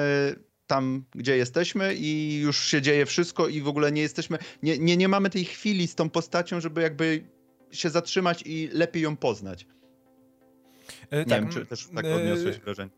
tam, 0.67 1.05
gdzie 1.15 1.37
jesteśmy 1.37 1.95
i 1.95 2.41
już 2.41 2.65
się 2.65 2.83
dzieje 2.83 3.07
wszystko 3.07 3.49
i 3.49 3.61
w 3.61 3.69
ogóle 3.69 3.93
nie 3.93 4.03
jesteśmy, 4.03 4.39
nie, 4.63 4.79
nie, 4.79 4.97
nie 4.97 5.09
mamy 5.09 5.31
tej 5.31 5.45
chwili 5.45 5.89
z 5.89 5.95
tą 5.95 6.11
postacią, 6.11 6.61
żeby 6.61 6.83
jakby 6.83 7.25
się 7.71 7.91
zatrzymać 7.91 8.43
i 8.47 8.69
lepiej 8.73 9.03
ją 9.03 9.17
poznać. 9.17 9.67
E, 11.11 11.19
nie 11.19 11.25
tak, 11.25 11.41
wiem, 11.41 11.53
czy 11.53 11.67
też 11.67 11.89
tak 11.95 12.05
odniosłeś 12.05 12.57
e, 12.57 12.61
wrażenie. 12.61 12.91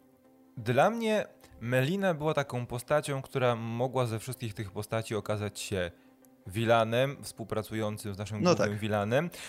Dla 0.57 0.91
mnie 0.91 1.27
Melina 1.61 2.15
była 2.15 2.35
taką 2.35 2.67
postacią, 2.67 3.23
która 3.23 3.57
mogła 3.57 4.07
ze 4.07 4.19
wszystkich 4.19 4.55
tych 4.55 4.71
postaci 4.71 5.15
okazać 5.15 5.61
się 5.61 5.91
Wilanem, 6.47 7.17
współpracującym 7.23 8.15
z 8.15 8.19
naszym 8.19 8.43
no 8.43 8.51
głównym 8.51 8.69
tak. 8.71 8.79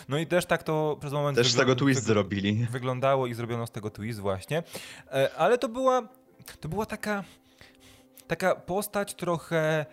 No 0.10 0.18
i 0.18 0.28
też 0.28 0.46
tak 0.46 0.64
to 0.64 0.98
przez 1.00 1.14
moment. 1.14 1.38
Też 1.38 1.52
z 1.52 1.56
tego 1.56 1.76
twist 1.76 2.04
zrobili. 2.04 2.68
Wyglądało 2.72 3.28
i 3.28 3.34
zrobiono 3.34 3.68
z 3.68 3.72
tego 3.72 3.90
twist, 3.90 4.20
właśnie. 4.20 4.64
E, 5.12 5.34
ale 5.38 5.58
to 5.58 5.70
była. 5.70 6.08
To 6.60 6.70
była 6.70 6.86
taka. 6.86 7.24
Taka 8.28 8.56
postać 8.56 9.14
trochę 9.14 9.86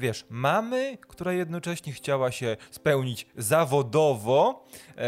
wiesz, 0.00 0.26
mamy, 0.30 0.98
która 1.00 1.32
jednocześnie 1.32 1.92
chciała 1.92 2.30
się 2.30 2.56
spełnić 2.70 3.26
zawodowo, 3.36 4.66
e, 4.96 5.00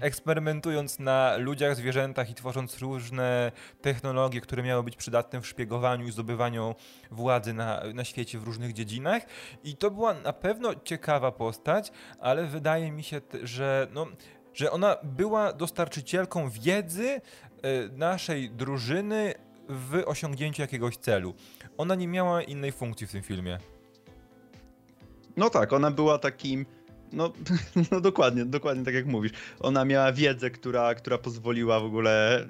eksperymentując 0.00 0.98
na 0.98 1.36
ludziach, 1.36 1.76
zwierzętach 1.76 2.30
i 2.30 2.34
tworząc 2.34 2.78
różne 2.78 3.52
technologie, 3.82 4.40
które 4.40 4.62
miały 4.62 4.82
być 4.82 4.96
przydatne 4.96 5.40
w 5.40 5.46
szpiegowaniu 5.46 6.06
i 6.06 6.12
zdobywaniu 6.12 6.74
władzy 7.10 7.52
na, 7.52 7.82
na 7.94 8.04
świecie 8.04 8.38
w 8.38 8.44
różnych 8.44 8.72
dziedzinach. 8.72 9.22
I 9.64 9.76
to 9.76 9.90
była 9.90 10.14
na 10.14 10.32
pewno 10.32 10.74
ciekawa 10.84 11.32
postać, 11.32 11.92
ale 12.20 12.46
wydaje 12.46 12.92
mi 12.92 13.02
się, 13.02 13.20
że 13.42 13.86
no, 13.94 14.06
że 14.54 14.70
ona 14.70 14.96
była 15.02 15.52
dostarczycielką 15.52 16.50
wiedzy 16.50 17.08
e, 17.08 17.20
naszej 17.92 18.50
drużyny 18.50 19.34
w 19.68 20.02
osiągnięciu 20.06 20.62
jakiegoś 20.62 20.96
celu. 20.96 21.34
Ona 21.78 21.94
nie 21.94 22.08
miała 22.08 22.42
innej 22.42 22.72
funkcji 22.72 23.06
w 23.06 23.12
tym 23.12 23.22
filmie. 23.22 23.58
No 25.36 25.50
tak, 25.50 25.72
ona 25.72 25.90
była 25.90 26.18
takim. 26.18 26.66
No, 27.12 27.32
no 27.92 28.00
dokładnie, 28.00 28.44
dokładnie 28.44 28.84
tak 28.84 28.94
jak 28.94 29.06
mówisz. 29.06 29.32
Ona 29.60 29.84
miała 29.84 30.12
wiedzę, 30.12 30.50
która, 30.50 30.94
która 30.94 31.18
pozwoliła 31.18 31.80
w 31.80 31.84
ogóle 31.84 32.46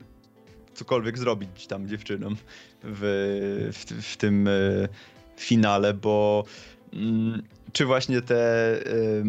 cokolwiek 0.75 1.19
zrobić 1.19 1.67
tam 1.67 1.89
dziewczynom 1.89 2.37
w, 2.83 3.01
w, 3.73 4.03
w 4.03 4.17
tym 4.17 4.49
y, 4.49 4.89
finale, 5.37 5.95
bo 5.95 6.45
y, 6.93 6.97
czy 7.73 7.85
właśnie 7.85 8.23
te. 8.23 8.73
Y, 8.87 9.25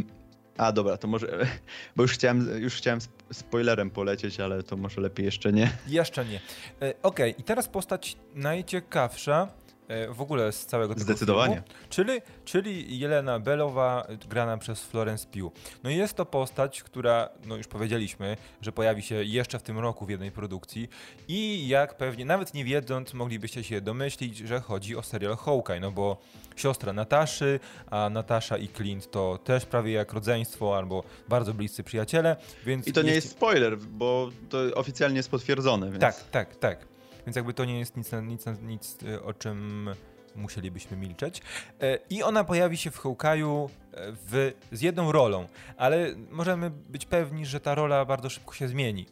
a 0.58 0.72
dobra, 0.72 0.98
to 0.98 1.08
może. 1.08 1.48
Bo 1.96 2.04
już 2.04 2.12
chciałem, 2.12 2.62
już 2.62 2.76
chciałem 2.76 3.00
spoilerem 3.32 3.90
polecieć, 3.90 4.40
ale 4.40 4.64
to 4.64 4.78
może 4.78 5.02
lepiej 5.02 5.26
jeszcze 5.26 5.54
nie. 5.54 5.78
Jeszcze 5.88 6.26
nie. 6.26 6.42
Okej, 6.78 6.96
okay, 7.04 7.30
i 7.30 7.44
teraz 7.44 7.68
postać 7.68 8.18
najciekawsza 8.36 9.48
E, 9.48 9.67
w 10.10 10.22
ogóle 10.22 10.52
z 10.52 10.66
całego 10.66 10.94
tego 10.94 11.04
Zdecydowanie. 11.04 11.54
Filmu, 11.54 11.68
czyli, 11.90 12.22
czyli 12.46 13.00
Jelena 13.00 13.40
Belowa, 13.40 14.08
grana 14.30 14.58
przez 14.58 14.84
Florence 14.84 15.28
Pugh. 15.28 15.54
No 15.84 15.90
jest 15.90 16.14
to 16.14 16.26
postać, 16.26 16.84
która, 16.84 17.30
no 17.46 17.56
już 17.56 17.68
powiedzieliśmy, 17.68 18.38
że 18.62 18.72
pojawi 18.72 19.02
się 19.02 19.16
jeszcze 19.16 19.60
w 19.60 19.64
tym 19.64 19.80
roku 19.80 20.06
w 20.06 20.10
jednej 20.10 20.32
produkcji 20.32 20.90
i 21.28 21.68
jak 21.68 21.98
pewnie, 21.98 22.26
nawet 22.26 22.54
nie 22.54 22.66
wiedząc, 22.66 23.14
moglibyście 23.14 23.64
się 23.64 23.82
domyślić, 23.82 24.38
że 24.38 24.60
chodzi 24.60 24.96
o 24.96 25.04
serial 25.04 25.38
Hawkeye, 25.38 25.80
no 25.80 25.92
bo 25.92 26.18
siostra 26.56 26.94
Nataszy, 26.94 27.60
a 27.90 28.10
Natasza 28.10 28.58
i 28.58 28.68
Clint 28.68 29.12
to 29.12 29.38
też 29.38 29.66
prawie 29.66 29.92
jak 29.92 30.14
rodzeństwo 30.14 30.78
albo 30.78 31.04
bardzo 31.30 31.54
bliscy 31.54 31.84
przyjaciele, 31.84 32.36
więc... 32.66 32.88
I 32.88 32.94
to 32.94 33.02
nie 33.02 33.14
jest 33.14 33.30
spoiler, 33.30 33.78
bo 33.78 34.30
to 34.50 34.60
oficjalnie 34.76 35.18
jest 35.18 35.32
potwierdzone, 35.32 35.90
więc... 35.90 36.02
Tak, 36.02 36.30
tak, 36.32 36.56
tak 36.56 36.97
więc 37.28 37.36
jakby 37.36 37.54
to 37.54 37.66
nie 37.66 37.80
jest 37.80 37.98
nic, 37.98 38.12
nic, 38.24 38.46
nic 38.62 38.98
y, 39.04 39.24
o 39.24 39.34
czym 39.34 39.90
musielibyśmy 40.36 40.98
milczeć. 40.98 41.42
E, 41.82 42.00
I 42.10 42.24
ona 42.24 42.44
pojawi 42.44 42.78
się 42.78 42.92
w 42.92 43.00
Hawkeye'u 43.00 43.70
e, 43.94 44.54
z 44.72 44.82
jedną 44.82 45.12
rolą, 45.12 45.48
ale 45.78 46.16
możemy 46.30 46.70
być 46.70 47.06
pewni, 47.06 47.46
że 47.46 47.60
ta 47.60 47.76
rola 47.76 48.06
bardzo 48.06 48.30
szybko 48.30 48.54
się 48.54 48.68
zmieni. 48.68 49.06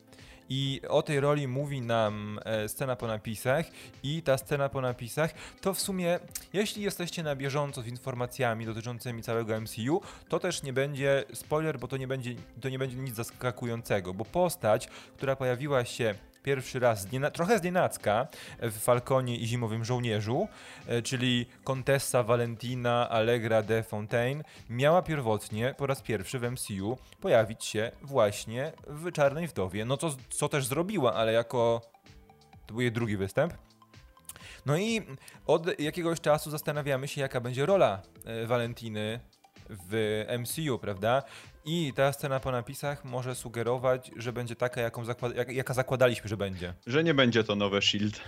I 0.50 0.82
o 0.90 1.02
tej 1.02 1.20
roli 1.20 1.48
mówi 1.48 1.82
nam 1.82 2.40
e, 2.46 2.70
scena 2.70 2.96
po 2.96 3.08
napisach, 3.08 3.66
i 4.04 4.22
ta 4.22 4.38
scena 4.38 4.70
po 4.70 4.82
napisach 4.82 5.34
to 5.62 5.74
w 5.74 5.80
sumie, 5.80 6.20
jeśli 6.54 6.84
jesteście 6.84 7.24
na 7.24 7.36
bieżąco 7.36 7.82
z 7.82 7.88
informacjami 7.88 8.66
dotyczącymi 8.66 9.24
całego 9.24 9.62
MCU, 9.62 10.02
to 10.30 10.40
też 10.40 10.64
nie 10.64 10.74
będzie 10.74 11.24
spoiler, 11.34 11.80
bo 11.80 11.88
to 11.88 11.98
nie 11.98 12.08
będzie, 12.08 12.36
to 12.62 12.70
nie 12.70 12.80
będzie 12.80 12.98
nic 12.98 13.16
zaskakującego, 13.16 14.14
bo 14.14 14.26
postać, 14.26 14.88
która 15.18 15.36
pojawiła 15.36 15.86
się 15.86 16.16
pierwszy 16.46 16.80
raz 16.80 17.08
trochę 17.34 17.60
z 17.60 17.64
nienacka 17.64 18.28
w 18.60 18.80
Falconie 18.80 19.36
i 19.38 19.48
Zimowym 19.48 19.86
Żołnierzu, 19.86 20.48
e, 20.88 21.02
czyli 21.02 21.46
Contessa 21.64 22.24
Valentina 22.24 23.10
Allegra 23.10 23.62
de 23.62 23.84
Fontaine, 23.84 24.44
miała 24.70 25.02
pierwotnie 25.02 25.76
po 25.78 25.88
raz 25.88 26.02
pierwszy 26.02 26.40
w 26.40 26.52
MCU 26.52 26.98
pojawić 27.22 27.66
się 27.66 27.92
właśnie 28.02 28.72
w 28.88 29.12
Czarnej 29.12 29.48
Wdowie. 29.48 29.86
No 29.86 29.98
to, 29.98 30.16
co 30.30 30.50
też 30.50 30.66
zrobiła, 30.66 31.14
ale 31.14 31.34
jako... 31.34 31.82
To 32.68 32.74
był 32.74 32.82
jej 32.82 32.92
drugi 32.92 33.18
występ. 33.18 33.54
No 34.66 34.78
i 34.78 35.02
od 35.48 35.80
jakiegoś 35.80 36.22
czasu 36.22 36.52
zastanawiamy 36.52 37.08
się, 37.08 37.22
jaka 37.22 37.42
będzie 37.42 37.66
rola 37.66 38.02
e, 38.26 38.46
Valentiny 38.46 39.20
w 39.70 40.26
MCU, 40.40 40.80
prawda? 40.80 41.24
I 41.66 41.94
ta 41.96 42.14
scena 42.14 42.40
po 42.40 42.52
napisach 42.52 43.06
może 43.06 43.36
sugerować, 43.36 44.12
że 44.16 44.34
będzie 44.34 44.56
taka, 44.56 44.82
jaką 44.82 45.06
zakład 45.06 45.36
jak, 45.36 45.52
jaka 45.52 45.74
zakładaliśmy, 45.74 46.30
że 46.30 46.38
będzie. 46.38 46.74
Że 46.88 47.04
nie 47.04 47.14
będzie 47.14 47.44
to 47.44 47.56
nowe 47.56 47.82
Shield. 47.82 48.22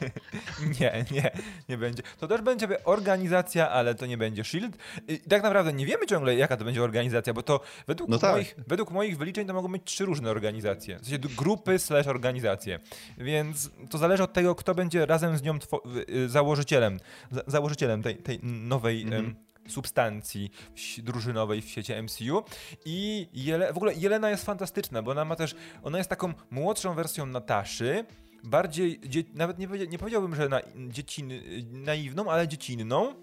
nie, 0.80 1.04
nie, 1.10 1.30
nie 1.68 1.78
będzie. 1.78 2.02
To 2.18 2.28
też 2.28 2.40
będzie 2.40 2.84
organizacja, 2.84 3.70
ale 3.70 3.94
to 3.94 4.06
nie 4.06 4.18
będzie 4.18 4.44
Shield. 4.44 4.76
I 5.08 5.18
tak 5.18 5.42
naprawdę 5.42 5.72
nie 5.72 5.86
wiemy 5.86 6.06
ciągle, 6.06 6.34
jaka 6.36 6.56
to 6.56 6.64
będzie 6.64 6.82
organizacja, 6.82 7.34
bo 7.34 7.42
to 7.42 7.60
według, 7.86 8.10
no 8.10 8.18
tak. 8.18 8.32
moich, 8.32 8.54
według 8.66 8.90
moich 8.90 9.18
wyliczeń 9.18 9.46
to 9.46 9.54
mogą 9.54 9.68
być 9.68 9.82
trzy 9.84 10.04
różne 10.04 10.30
organizacje. 10.30 10.98
W 10.98 11.06
sensie 11.06 11.18
grupy 11.18 11.78
slash 11.78 12.06
organizacje. 12.06 12.78
Więc 13.18 13.70
to 13.90 13.98
zależy 13.98 14.22
od 14.22 14.32
tego, 14.32 14.54
kto 14.54 14.74
będzie 14.74 15.06
razem 15.06 15.38
z 15.38 15.42
nią 15.42 15.58
y, 16.08 16.28
założycielem, 16.28 17.00
założycielem 17.46 18.02
tej, 18.02 18.16
tej 18.16 18.40
nowej 18.42 19.02
mhm 19.02 19.47
substancji 19.68 20.50
drużynowej 20.98 21.62
w 21.62 21.68
świecie 21.68 22.02
MCU. 22.02 22.42
I 22.84 23.28
Jele, 23.32 23.72
w 23.72 23.76
ogóle 23.76 23.94
Jelena 23.94 24.30
jest 24.30 24.44
fantastyczna, 24.44 25.02
bo 25.02 25.10
ona 25.10 25.24
ma 25.24 25.36
też, 25.36 25.54
ona 25.82 25.98
jest 25.98 26.10
taką 26.10 26.34
młodszą 26.50 26.94
wersją 26.94 27.26
Nataszy, 27.26 28.04
bardziej, 28.44 29.00
nawet 29.34 29.58
nie, 29.58 29.66
nie 29.66 29.98
powiedziałbym, 29.98 30.34
że 30.34 30.48
na, 30.48 30.60
dziecin, 30.88 31.32
naiwną, 31.72 32.30
ale 32.30 32.48
dziecinną 32.48 33.14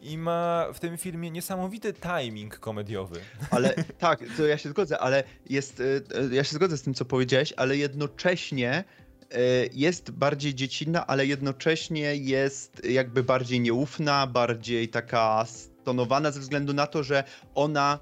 i 0.00 0.18
ma 0.18 0.66
w 0.74 0.80
tym 0.80 0.98
filmie 0.98 1.30
niesamowity 1.30 1.92
timing 1.92 2.58
komediowy. 2.58 3.20
Ale 3.50 3.74
tak, 3.98 4.20
to 4.36 4.46
ja 4.46 4.58
się 4.58 4.68
zgodzę, 4.68 4.98
ale 4.98 5.24
jest, 5.50 5.82
e, 6.30 6.34
ja 6.34 6.44
się 6.44 6.54
zgodzę 6.54 6.76
z 6.76 6.82
tym, 6.82 6.94
co 6.94 7.04
powiedziałeś, 7.04 7.52
ale 7.56 7.76
jednocześnie 7.76 8.84
e, 9.30 9.38
jest 9.72 10.10
bardziej 10.10 10.54
dziecinna, 10.54 11.06
ale 11.06 11.26
jednocześnie 11.26 12.16
jest 12.16 12.84
jakby 12.84 13.22
bardziej 13.22 13.60
nieufna, 13.60 14.26
bardziej 14.26 14.88
taka 14.88 15.46
tonowana 15.84 16.30
ze 16.30 16.40
względu 16.40 16.74
na 16.74 16.86
to, 16.86 17.02
że 17.02 17.24
ona 17.54 17.98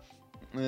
y, 0.54 0.58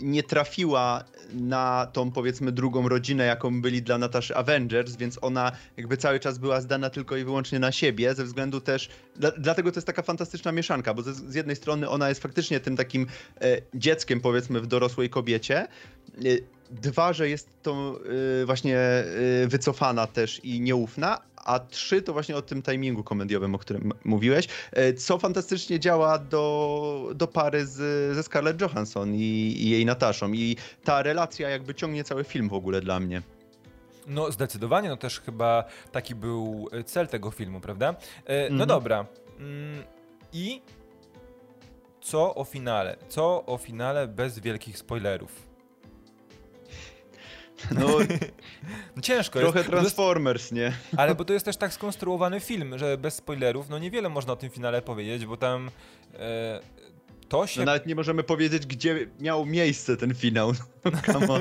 nie 0.00 0.22
trafiła 0.22 1.04
na 1.32 1.88
tą 1.92 2.10
powiedzmy 2.10 2.52
drugą 2.52 2.88
rodzinę, 2.88 3.24
jaką 3.24 3.62
byli 3.62 3.82
dla 3.82 3.98
Nataszy 3.98 4.36
Avengers, 4.36 4.96
więc 4.96 5.18
ona 5.22 5.52
jakby 5.76 5.96
cały 5.96 6.20
czas 6.20 6.38
była 6.38 6.60
zdana 6.60 6.90
tylko 6.90 7.16
i 7.16 7.24
wyłącznie 7.24 7.58
na 7.58 7.72
siebie, 7.72 8.14
ze 8.14 8.24
względu 8.24 8.60
też, 8.60 8.88
dla, 9.16 9.30
dlatego 9.30 9.72
to 9.72 9.76
jest 9.76 9.86
taka 9.86 10.02
fantastyczna 10.02 10.52
mieszanka, 10.52 10.94
bo 10.94 11.02
z, 11.02 11.34
jednej 11.34 11.56
strony 11.56 11.88
ona 11.88 12.08
jest 12.08 12.22
faktycznie 12.22 12.60
tym 12.60 12.76
takim 12.76 13.06
e, 13.40 13.62
dzieckiem 13.74 14.20
powiedzmy 14.20 14.60
w 14.60 14.66
dorosłej 14.66 15.10
kobiecie, 15.10 15.58
e, 15.58 16.20
dwa, 16.70 17.12
że 17.12 17.28
jest 17.28 17.48
to 17.62 18.00
e, 18.42 18.46
właśnie 18.46 18.78
e, 18.78 19.04
wycofana 19.46 20.06
też 20.06 20.44
i 20.44 20.60
nieufna, 20.60 21.20
a 21.36 21.58
trzy 21.58 22.02
to 22.02 22.12
właśnie 22.12 22.36
o 22.36 22.42
tym 22.42 22.62
timingu 22.62 23.04
komediowym, 23.04 23.54
o 23.54 23.58
którym 23.58 23.92
mówiłeś, 24.04 24.48
e, 24.72 24.94
co 24.94 25.18
fantastycznie 25.18 25.80
działa 25.80 26.18
do, 26.18 27.10
do 27.14 27.26
pary 27.26 27.66
z, 27.66 27.76
ze 28.14 28.22
Scarlett 28.22 28.60
Johansson 28.60 29.14
i, 29.14 29.18
i 29.58 29.70
jej 29.70 29.86
Nataszą. 29.86 30.32
I 30.32 30.56
ta 30.84 31.02
relacja 31.02 31.48
jakby 31.48 31.74
ciągnie 31.74 32.04
cały 32.04 32.24
film 32.24 32.48
w 32.48 32.54
ogóle 32.54 32.80
dla 32.80 33.00
mnie. 33.00 33.22
No 34.06 34.32
zdecydowanie, 34.32 34.88
no 34.88 34.96
też 34.96 35.20
chyba 35.20 35.64
taki 35.92 36.14
był 36.14 36.68
cel 36.86 37.08
tego 37.08 37.30
filmu, 37.30 37.60
prawda? 37.60 37.94
E, 38.24 38.40
no 38.40 38.62
mhm. 38.62 38.68
dobra. 38.68 39.06
Mm, 39.38 39.82
I 40.32 40.62
co 42.00 42.34
o 42.34 42.44
finale? 42.44 42.96
Co 43.08 43.46
o 43.46 43.58
finale 43.58 44.08
bez 44.08 44.38
wielkich 44.38 44.78
spoilerów? 44.78 45.53
No, 47.70 47.86
no 48.96 49.02
ciężko 49.02 49.38
Trochę 49.38 49.58
jest. 49.58 49.70
Transformers, 49.70 50.52
nie? 50.52 50.72
Ale 50.96 51.14
bo 51.14 51.24
to 51.24 51.32
jest 51.32 51.44
też 51.44 51.56
tak 51.56 51.72
skonstruowany 51.72 52.40
film, 52.40 52.78
że 52.78 52.98
bez 52.98 53.14
spoilerów, 53.14 53.68
no 53.68 53.78
niewiele 53.78 54.08
można 54.08 54.32
o 54.32 54.36
tym 54.36 54.50
finale 54.50 54.82
powiedzieć, 54.82 55.26
bo 55.26 55.36
tam 55.36 55.70
e, 56.14 56.60
to 57.28 57.46
się... 57.46 57.60
No 57.60 57.66
nawet 57.66 57.86
nie 57.86 57.94
możemy 57.94 58.22
powiedzieć, 58.22 58.66
gdzie 58.66 59.06
miał 59.20 59.46
miejsce 59.46 59.96
ten 59.96 60.14
finał. 60.14 60.52
No, 60.84 61.38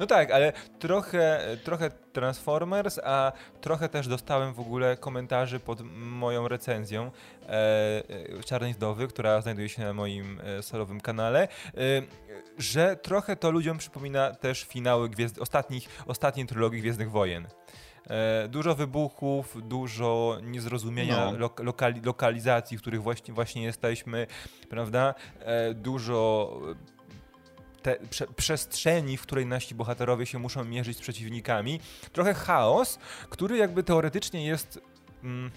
no 0.00 0.06
tak, 0.06 0.30
ale 0.30 0.52
trochę, 0.78 1.56
trochę 1.64 1.90
Transformers, 1.90 3.00
a 3.04 3.32
trochę 3.60 3.88
też 3.88 4.08
dostałem 4.08 4.54
w 4.54 4.60
ogóle 4.60 4.96
komentarzy 4.96 5.60
pod 5.60 5.80
moją 5.94 6.48
recenzją 6.48 7.10
e, 7.42 7.48
e 7.48 8.42
Czarnej 8.44 8.74
Wdowy, 8.74 9.08
która 9.08 9.40
znajduje 9.40 9.68
się 9.68 9.82
na 9.82 9.92
moim 9.92 10.40
e, 10.40 10.62
solowym 10.62 11.00
kanale, 11.00 11.42
e, 11.42 11.48
że 12.58 12.96
trochę 12.96 13.36
to 13.36 13.50
ludziom 13.50 13.78
przypomina 13.78 14.34
też 14.34 14.64
finały 14.64 15.08
gwiazd 15.08 15.38
ostatnich, 15.38 15.88
ostatniej 16.06 16.46
trylogii 16.46 16.80
Gwiezdnych 16.80 17.10
Wojen. 17.10 17.46
E, 18.10 18.48
dużo 18.48 18.74
wybuchów, 18.74 19.56
dużo 19.68 20.38
niezrozumienia 20.42 21.32
no. 21.38 21.50
lokali 21.58 22.00
lokalizacji, 22.00 22.78
w 22.78 22.80
których 22.80 23.02
właśnie, 23.02 23.34
właśnie 23.34 23.62
jesteśmy, 23.62 24.26
prawda? 24.68 25.14
E, 25.40 25.74
dużo 25.74 26.52
te 27.82 27.96
prze 28.10 28.26
przestrzeni, 28.26 29.16
w 29.16 29.22
której 29.22 29.46
nasi 29.46 29.74
bohaterowie 29.74 30.26
się 30.26 30.38
muszą 30.38 30.64
mierzyć 30.64 30.96
z 30.96 31.00
przeciwnikami. 31.00 31.80
Trochę 32.12 32.34
chaos, 32.34 32.98
który 33.30 33.56
jakby 33.56 33.82
teoretycznie 33.82 34.46
jest. 34.46 34.80
Mm, 35.24 35.50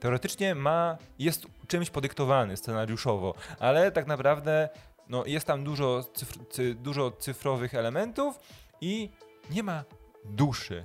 teoretycznie 0.00 0.54
ma, 0.54 0.98
jest 1.18 1.46
czymś 1.68 1.90
podyktowany 1.90 2.56
scenariuszowo, 2.56 3.34
ale 3.58 3.92
tak 3.92 4.06
naprawdę 4.06 4.68
no, 5.08 5.26
jest 5.26 5.46
tam 5.46 5.64
dużo, 5.64 6.04
cyfr, 6.14 6.38
cy, 6.50 6.74
dużo 6.74 7.10
cyfrowych 7.10 7.74
elementów 7.74 8.38
i 8.80 9.10
nie 9.50 9.62
ma 9.62 9.84
duszy. 10.24 10.82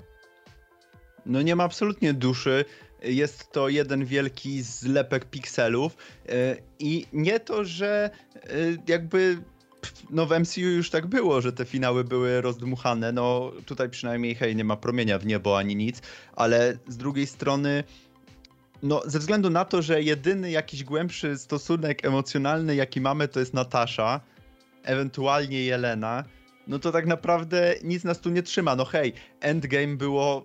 No 1.26 1.42
nie 1.42 1.56
ma 1.56 1.64
absolutnie 1.64 2.14
duszy. 2.14 2.66
Jest 3.02 3.52
to 3.52 3.70
jeden 3.70 4.06
wielki 4.06 4.62
zlepek 4.62 5.26
pikselów 5.26 5.98
e, 6.30 6.58
i 6.80 7.08
nie 7.14 7.40
to, 7.40 7.66
że 7.66 8.10
e, 8.36 8.40
jakby 8.88 9.38
no 10.10 10.26
w 10.26 10.40
MCU 10.40 10.60
już 10.62 10.90
tak 10.90 11.08
było, 11.08 11.42
że 11.42 11.54
te 11.54 11.66
finały 11.66 12.04
były 12.04 12.42
rozdmuchane. 12.42 13.12
No 13.12 13.52
tutaj 13.66 13.90
przynajmniej 13.90 14.36
hej, 14.36 14.56
nie 14.56 14.64
ma 14.64 14.76
promienia 14.76 15.20
w 15.20 15.26
niebo 15.26 15.58
ani 15.58 15.76
nic, 15.76 16.02
ale 16.36 16.78
z 16.88 16.98
drugiej 16.98 17.28
strony 17.28 17.84
no, 18.84 19.02
ze 19.06 19.20
względu 19.20 19.50
na 19.50 19.66
to, 19.66 19.82
że 19.82 20.02
jedyny 20.02 20.52
jakiś 20.52 20.84
głębszy 20.84 21.38
stosunek 21.38 22.06
emocjonalny, 22.06 22.76
jaki 22.76 23.02
mamy, 23.02 23.28
to 23.28 23.40
jest 23.40 23.54
Natasza, 23.54 24.22
ewentualnie 24.84 25.64
Jelena, 25.64 26.24
no 26.68 26.80
to 26.80 26.92
tak 26.92 27.06
naprawdę 27.06 27.76
nic 27.84 28.04
nas 28.04 28.20
tu 28.20 28.30
nie 28.30 28.44
trzyma. 28.44 28.76
No 28.76 28.86
hej, 28.86 29.14
Endgame 29.40 29.96
było 29.96 30.44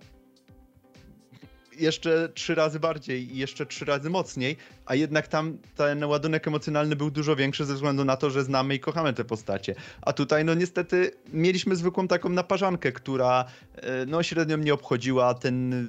jeszcze 1.81 2.29
trzy 2.35 2.55
razy 2.55 2.81
bardziej 2.81 3.35
i 3.35 3.39
jeszcze 3.39 3.67
trzy 3.67 3.85
razy 3.85 4.11
mocniej, 4.11 4.57
a 4.87 4.95
jednak 4.95 5.29
tam 5.29 5.59
ten 5.77 6.05
ładunek 6.05 6.49
emocjonalny 6.49 6.97
był 6.97 7.11
dużo 7.11 7.37
większy 7.37 7.65
ze 7.65 7.75
względu 7.75 8.05
na 8.05 8.17
to, 8.17 8.31
że 8.31 8.45
znamy 8.45 8.75
i 8.75 8.81
kochamy 8.81 9.13
te 9.13 9.25
postacie. 9.25 9.75
A 10.03 10.13
tutaj 10.13 10.45
no 10.45 10.55
niestety 10.55 11.11
mieliśmy 11.33 11.77
zwykłą 11.77 12.09
taką 12.09 12.29
naparzankę, 12.29 12.93
która 12.93 13.45
e, 13.75 14.07
no 14.07 14.23
średnio 14.23 14.57
mnie 14.57 14.75
obchodziła, 14.75 15.35
ten 15.35 15.89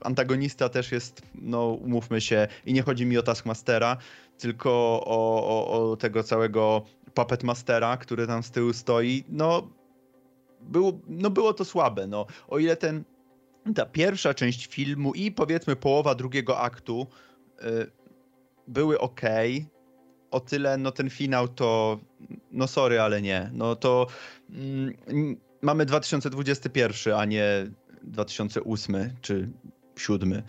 antagonista 0.00 0.68
też 0.68 0.92
jest, 0.92 1.22
no 1.34 1.66
umówmy 1.66 2.20
się, 2.20 2.48
i 2.66 2.72
nie 2.72 2.82
chodzi 2.82 3.06
mi 3.06 3.18
o 3.18 3.22
Taskmastera, 3.22 3.96
tylko 4.38 4.70
o, 5.06 5.44
o, 5.46 5.90
o 5.90 5.96
tego 5.96 6.22
całego 6.22 6.82
Puppet 7.14 7.42
Mastera, 7.42 7.96
który 7.96 8.26
tam 8.26 8.42
z 8.42 8.50
tyłu 8.50 8.72
stoi. 8.72 9.24
No 9.28 9.68
było, 10.60 10.92
no 11.08 11.30
było 11.30 11.54
to 11.54 11.64
słabe. 11.64 12.06
No. 12.06 12.26
O 12.48 12.58
ile 12.58 12.76
ten 12.76 13.04
ta 13.74 13.86
pierwsza 13.86 14.34
część 14.34 14.66
filmu 14.66 15.14
i 15.14 15.32
powiedzmy 15.32 15.76
połowa 15.76 16.14
drugiego 16.14 16.58
aktu 16.58 17.06
y, 17.62 17.90
były 18.68 18.98
ok. 18.98 19.20
O 20.30 20.40
tyle, 20.40 20.78
no 20.78 20.92
ten 20.92 21.10
finał 21.10 21.48
to, 21.48 22.00
no 22.52 22.66
sorry, 22.66 23.00
ale 23.00 23.22
nie. 23.22 23.50
No 23.52 23.76
to 23.76 24.06
mm, 24.50 24.94
mamy 25.62 25.86
2021, 25.86 27.14
a 27.14 27.24
nie 27.24 27.70
2008 28.02 29.10
czy 29.20 29.34
2007. 29.34 30.42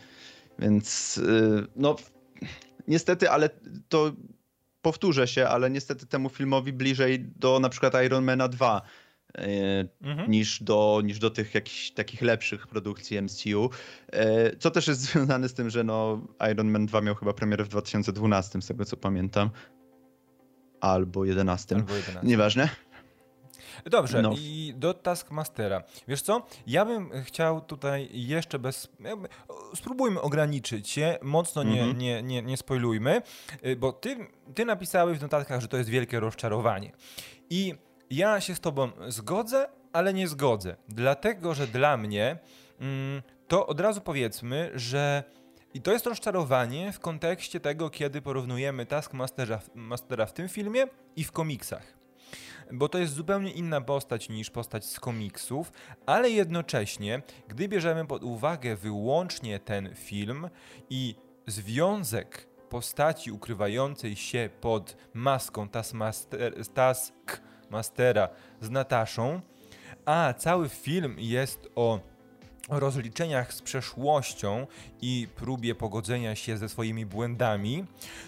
Więc 0.60 1.18
y, 1.18 1.68
no 1.76 1.96
niestety, 2.88 3.30
ale 3.30 3.50
to 3.90 4.12
powtórzę 4.82 5.28
się, 5.28 5.48
ale 5.48 5.70
niestety 5.70 6.06
temu 6.06 6.30
filmowi 6.30 6.74
bliżej 6.74 7.20
do 7.20 7.60
na 7.60 7.70
przykład 7.70 7.94
Ironmana 8.06 8.48
2 8.48 8.82
E, 8.82 9.01
mhm. 10.02 10.32
niż, 10.32 10.64
do, 10.64 11.02
niż 11.04 11.20
do 11.20 11.30
tych 11.30 11.54
jakichś 11.56 11.92
takich 11.92 12.22
lepszych 12.22 12.68
produkcji 12.68 13.22
MCU. 13.22 13.70
E, 14.08 14.56
co 14.58 14.72
też 14.72 14.88
jest 14.88 15.02
związane 15.12 15.50
z 15.50 15.54
tym, 15.54 15.70
że 15.70 15.84
no 15.84 16.22
Iron 16.52 16.72
Man 16.72 16.86
2 16.86 17.02
miał 17.02 17.16
chyba 17.16 17.34
premierę 17.34 17.64
w 17.64 17.68
2012, 17.68 18.62
z 18.62 18.68
tego 18.68 18.86
co 18.86 18.98
pamiętam. 18.98 19.50
Albo 20.82 21.26
11. 21.26 21.76
Albo 21.76 21.96
11. 21.96 22.28
Nieważne. 22.28 22.70
Dobrze, 23.86 24.22
no. 24.22 24.34
i 24.38 24.74
do 24.78 24.94
Taskmastera. 24.94 25.84
Wiesz 26.08 26.22
co? 26.22 26.46
Ja 26.68 26.86
bym 26.86 27.24
chciał 27.24 27.62
tutaj 27.62 28.10
jeszcze 28.12 28.60
bez. 28.60 28.90
Spróbujmy 29.76 30.22
ograniczyć 30.22 30.90
się, 30.90 31.18
mocno 31.22 31.64
nie, 31.64 31.84
mm 31.84 31.96
-hmm. 31.96 31.98
nie, 31.98 32.24
nie, 32.24 32.42
nie 32.42 32.58
spoilujmy, 32.58 33.22
y, 33.66 33.76
bo 33.76 33.94
ty, 33.94 34.18
ty 34.56 34.66
napisałeś 34.66 35.20
w 35.20 35.22
notatkach, 35.22 35.62
że 35.62 35.68
to 35.68 35.78
jest 35.78 35.90
wielkie 35.90 36.20
rozczarowanie. 36.20 36.92
I 37.50 37.76
ja 38.12 38.42
się 38.42 38.56
z 38.56 38.60
tobą 38.60 38.92
zgodzę, 39.08 39.68
ale 39.94 40.14
nie 40.14 40.28
zgodzę. 40.28 40.76
Dlatego, 40.90 41.54
że 41.54 41.68
dla 41.68 41.98
mnie 41.98 42.38
mm, 42.80 43.22
to 43.48 43.68
od 43.68 43.80
razu 43.80 44.02
powiedzmy, 44.02 44.72
że 44.76 45.24
i 45.74 45.82
to 45.82 45.92
jest 45.92 46.06
rozczarowanie 46.06 46.92
w 46.92 47.00
kontekście 47.00 47.60
tego, 47.60 47.90
kiedy 47.90 48.22
porównujemy 48.22 48.86
Taskmastera 48.86 49.60
Mastera 49.76 50.26
w 50.26 50.34
tym 50.34 50.50
filmie 50.50 50.88
i 51.16 51.24
w 51.24 51.32
komiksach. 51.32 52.02
Bo 52.72 52.90
to 52.90 52.98
jest 52.98 53.14
zupełnie 53.14 53.52
inna 53.52 53.82
postać 53.82 54.30
niż 54.30 54.50
postać 54.50 54.86
z 54.86 55.00
komiksów, 55.00 55.72
ale 56.06 56.30
jednocześnie, 56.30 57.22
gdy 57.48 57.68
bierzemy 57.68 58.06
pod 58.06 58.24
uwagę 58.24 58.76
wyłącznie 58.76 59.60
ten 59.60 59.96
film 59.96 60.50
i 60.90 61.16
związek 61.48 62.48
postaci 62.70 63.32
ukrywającej 63.32 64.16
się 64.16 64.50
pod 64.62 64.98
maską 65.14 65.70
Taskmaster, 65.70 66.68
Task 66.68 67.42
Mastera 67.72 68.30
z 68.62 68.70
Nataszą, 68.70 69.42
a 70.06 70.34
cały 70.38 70.70
film 70.70 71.16
jest 71.20 71.70
o 71.76 72.00
rozliczeniach 72.70 73.54
z 73.54 73.62
przeszłością 73.62 74.68
i 75.02 75.28
próbie 75.36 75.76
pogodzenia 75.76 76.36
się 76.36 76.58
ze 76.58 76.70
swoimi 76.70 77.06
błędami, 77.06 77.86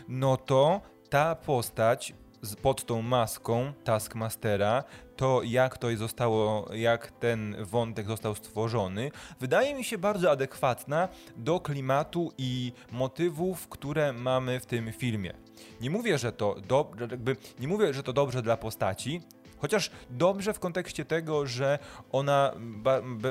no 0.08 0.38
to 0.38 0.82
ta 1.10 1.36
postać 1.36 2.13
pod 2.62 2.86
tą 2.86 3.01
maską 3.01 3.73
Taskmastera, 3.84 4.84
to 5.15 5.41
jak 5.43 5.77
to 5.77 5.97
zostało, 5.97 6.69
jak 6.73 7.12
ten 7.12 7.56
wątek 7.60 8.08
został 8.08 8.36
stworzony, 8.36 9.12
wydaje 9.39 9.75
mi 9.75 9.84
się 9.84 9.97
bardzo 9.97 10.32
adekwatna 10.32 11.10
do 11.36 11.60
klimatu 11.60 12.32
i 12.38 12.73
motywów, 12.91 13.67
które 13.67 14.13
mamy 14.13 14.60
w 14.60 14.65
tym 14.65 14.91
filmie. 14.91 15.34
Nie 15.82 15.89
mówię, 15.89 16.17
że 16.17 16.32
to 16.32 16.56
do, 16.67 16.91
jakby, 17.12 17.38
nie 17.60 17.67
mówię, 17.67 17.93
że 17.93 18.04
to 18.04 18.13
dobrze 18.13 18.41
dla 18.41 18.58
postaci, 18.58 19.21
Chociaż 19.63 19.91
dobrze 20.10 20.54
w 20.54 20.60
kontekście 20.60 21.06
tego, 21.06 21.45
że 21.47 21.80
ona 22.12 22.54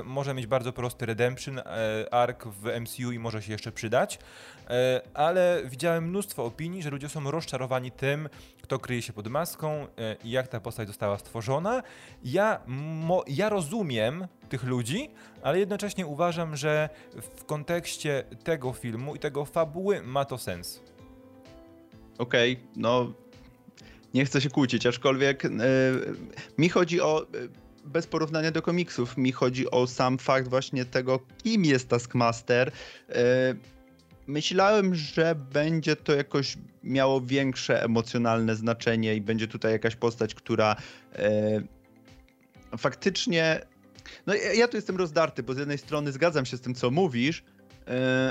może 0.05 0.35
mieć 0.35 0.47
bardzo 0.47 0.73
prosty 0.73 1.07
redemption 1.07 1.59
e, 1.59 1.65
arc 2.11 2.45
w 2.45 2.81
MCU 2.81 3.13
i 3.13 3.19
może 3.19 3.43
się 3.43 3.53
jeszcze 3.53 3.73
przydać, 3.73 4.19
e, 4.69 5.01
ale 5.15 5.63
widziałem 5.65 6.09
mnóstwo 6.09 6.45
opinii, 6.45 6.83
że 6.83 6.91
ludzie 6.91 7.09
są 7.09 7.31
rozczarowani 7.31 7.91
tym, 7.91 8.29
kto 8.63 8.79
kryje 8.79 9.03
się 9.03 9.13
pod 9.13 9.29
maską 9.29 9.87
e, 9.99 10.17
i 10.25 10.31
jak 10.31 10.49
ta 10.49 10.61
postać 10.61 10.89
została 10.89 11.19
stworzona. 11.19 11.83
Ja, 12.25 12.61
ja 13.27 13.49
rozumiem 13.49 14.27
tych 14.49 14.65
ludzi, 14.65 15.11
ale 15.43 15.59
jednocześnie 15.59 16.07
uważam, 16.07 16.57
że 16.57 16.89
w 17.37 17.45
kontekście 17.45 18.25
tego 18.45 18.73
filmu 18.73 19.15
i 19.15 19.19
tego 19.19 19.45
fabuły 19.45 20.03
ma 20.03 20.25
to 20.25 20.39
sens. 20.39 20.92
Okej, 22.19 22.53
okay, 22.53 22.67
no 22.77 23.13
nie 24.15 24.25
chcę 24.25 24.41
się 24.41 24.51
kłócić, 24.51 24.87
aczkolwiek 24.87 25.45
yy, 25.45 25.51
mi 26.59 26.69
chodzi 26.69 27.01
o 27.01 27.23
e, 27.23 27.27
bez 27.85 28.07
porównania 28.07 28.51
do 28.51 28.63
komiksów, 28.63 29.17
mi 29.17 29.33
chodzi 29.33 29.71
o 29.71 29.87
sam 29.87 30.19
fakt 30.19 30.49
właśnie 30.49 30.85
tego, 30.85 31.21
kim 31.43 31.65
jest 31.65 31.89
Taskmaster. 31.89 32.73
Yy, 33.09 33.15
myślałem, 34.27 34.95
że 34.95 35.35
będzie 35.35 35.97
to 35.97 36.15
jakoś 36.15 36.57
miało 36.83 37.21
większe 37.21 37.85
emocjonalne 37.85 38.57
znaczenie 38.57 39.17
i 39.17 39.21
będzie 39.21 39.49
tutaj 39.49 39.73
jakaś 39.73 39.97
postać, 39.97 40.35
która 40.35 40.77
faktycznie. 42.79 43.61
No, 44.27 44.35
ja, 44.35 44.69
tu 44.69 44.77
jestem 44.77 44.97
rozdarty, 44.97 45.43
bo 45.43 45.55
z 45.55 45.59
jednej 45.59 45.79
strony 45.79 46.13
zgadzam 46.13 46.47
się 46.47 46.57
z 46.57 46.61
tym, 46.61 46.75
co 46.75 46.91
mówisz, 46.91 47.45
E, 47.62 47.62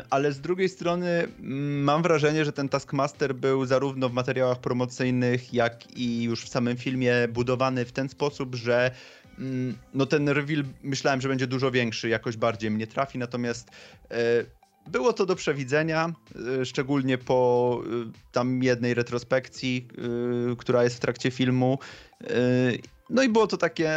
ale 0.09 0.31
z 0.31 0.41
drugiej 0.41 0.69
strony 0.69 1.27
mm, 1.39 1.83
mam 1.83 2.03
wrażenie, 2.03 2.45
że 2.45 2.53
ten 2.53 2.69
Taskmaster 2.69 3.35
był 3.35 3.65
zarówno 3.65 4.09
w 4.09 4.13
materiałach 4.13 4.59
promocyjnych, 4.59 5.53
jak 5.53 5.97
i 5.97 6.23
już 6.23 6.43
w 6.43 6.49
samym 6.49 6.77
filmie 6.77 7.13
budowany 7.29 7.85
w 7.85 7.91
ten 7.91 8.09
sposób, 8.09 8.55
że 8.55 8.91
mm, 9.39 9.77
no 9.93 10.05
ten 10.05 10.29
reveal 10.29 10.63
myślałem, 10.83 11.21
że 11.21 11.29
będzie 11.29 11.47
dużo 11.47 11.71
większy, 11.71 12.09
jakoś 12.09 12.37
bardziej 12.37 12.71
mnie 12.71 12.87
trafi, 12.87 13.17
natomiast 13.17 13.69
e, 14.11 14.15
było 14.87 15.13
to 15.13 15.25
do 15.25 15.35
przewidzenia, 15.35 16.13
e, 16.61 16.65
szczególnie 16.65 17.17
po 17.17 17.81
tam 18.31 18.63
jednej 18.63 18.93
retrospekcji, 18.93 19.87
która 20.57 20.83
jest 20.83 20.95
w 20.95 20.99
trakcie 20.99 21.31
filmu. 21.31 21.79
No 23.11 23.23
i 23.23 23.29
było 23.29 23.47
to 23.47 23.57
takie, 23.57 23.91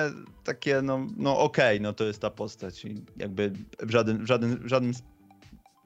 takie 0.45 0.83
no, 0.83 1.07
no 1.17 1.39
okej, 1.39 1.77
okay, 1.77 1.81
no 1.81 1.93
to 1.93 2.05
jest 2.05 2.21
ta 2.21 2.31
postać. 2.31 2.85
I 2.85 2.95
jakby 3.17 3.53
w 3.81 3.91
żaden, 3.91 4.25
w 4.25 4.27
żaden, 4.27 4.57
w 4.57 4.69
żadnym 4.69 4.95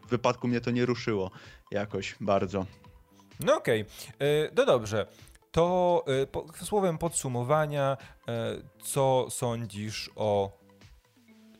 wypadku 0.08 0.48
mnie 0.48 0.60
to 0.60 0.70
nie 0.70 0.86
ruszyło 0.86 1.30
jakoś 1.70 2.16
bardzo. 2.20 2.66
No 3.40 3.56
okej, 3.56 3.82
okay. 3.82 4.50
no 4.56 4.66
dobrze. 4.66 5.06
To 5.52 6.04
e, 6.22 6.26
po, 6.26 6.46
słowem 6.64 6.98
podsumowania, 6.98 7.96
e, 8.28 8.56
co 8.82 9.26
sądzisz 9.30 10.10
o 10.16 10.58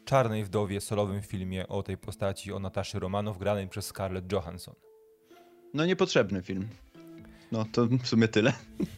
Czarnej 0.04 0.44
Wdowie, 0.44 0.80
solowym 0.80 1.22
filmie 1.22 1.68
o 1.68 1.82
tej 1.82 1.96
postaci, 1.96 2.52
o 2.52 2.58
Nataszy 2.58 2.98
Romanow, 2.98 3.38
granej 3.38 3.68
przez 3.68 3.86
Scarlett 3.86 4.32
Johansson? 4.32 4.74
No 5.74 5.86
niepotrzebny 5.86 6.42
film. 6.42 6.68
No 7.52 7.64
to 7.72 7.86
w 7.86 8.06
sumie 8.06 8.28
tyle. 8.28 8.52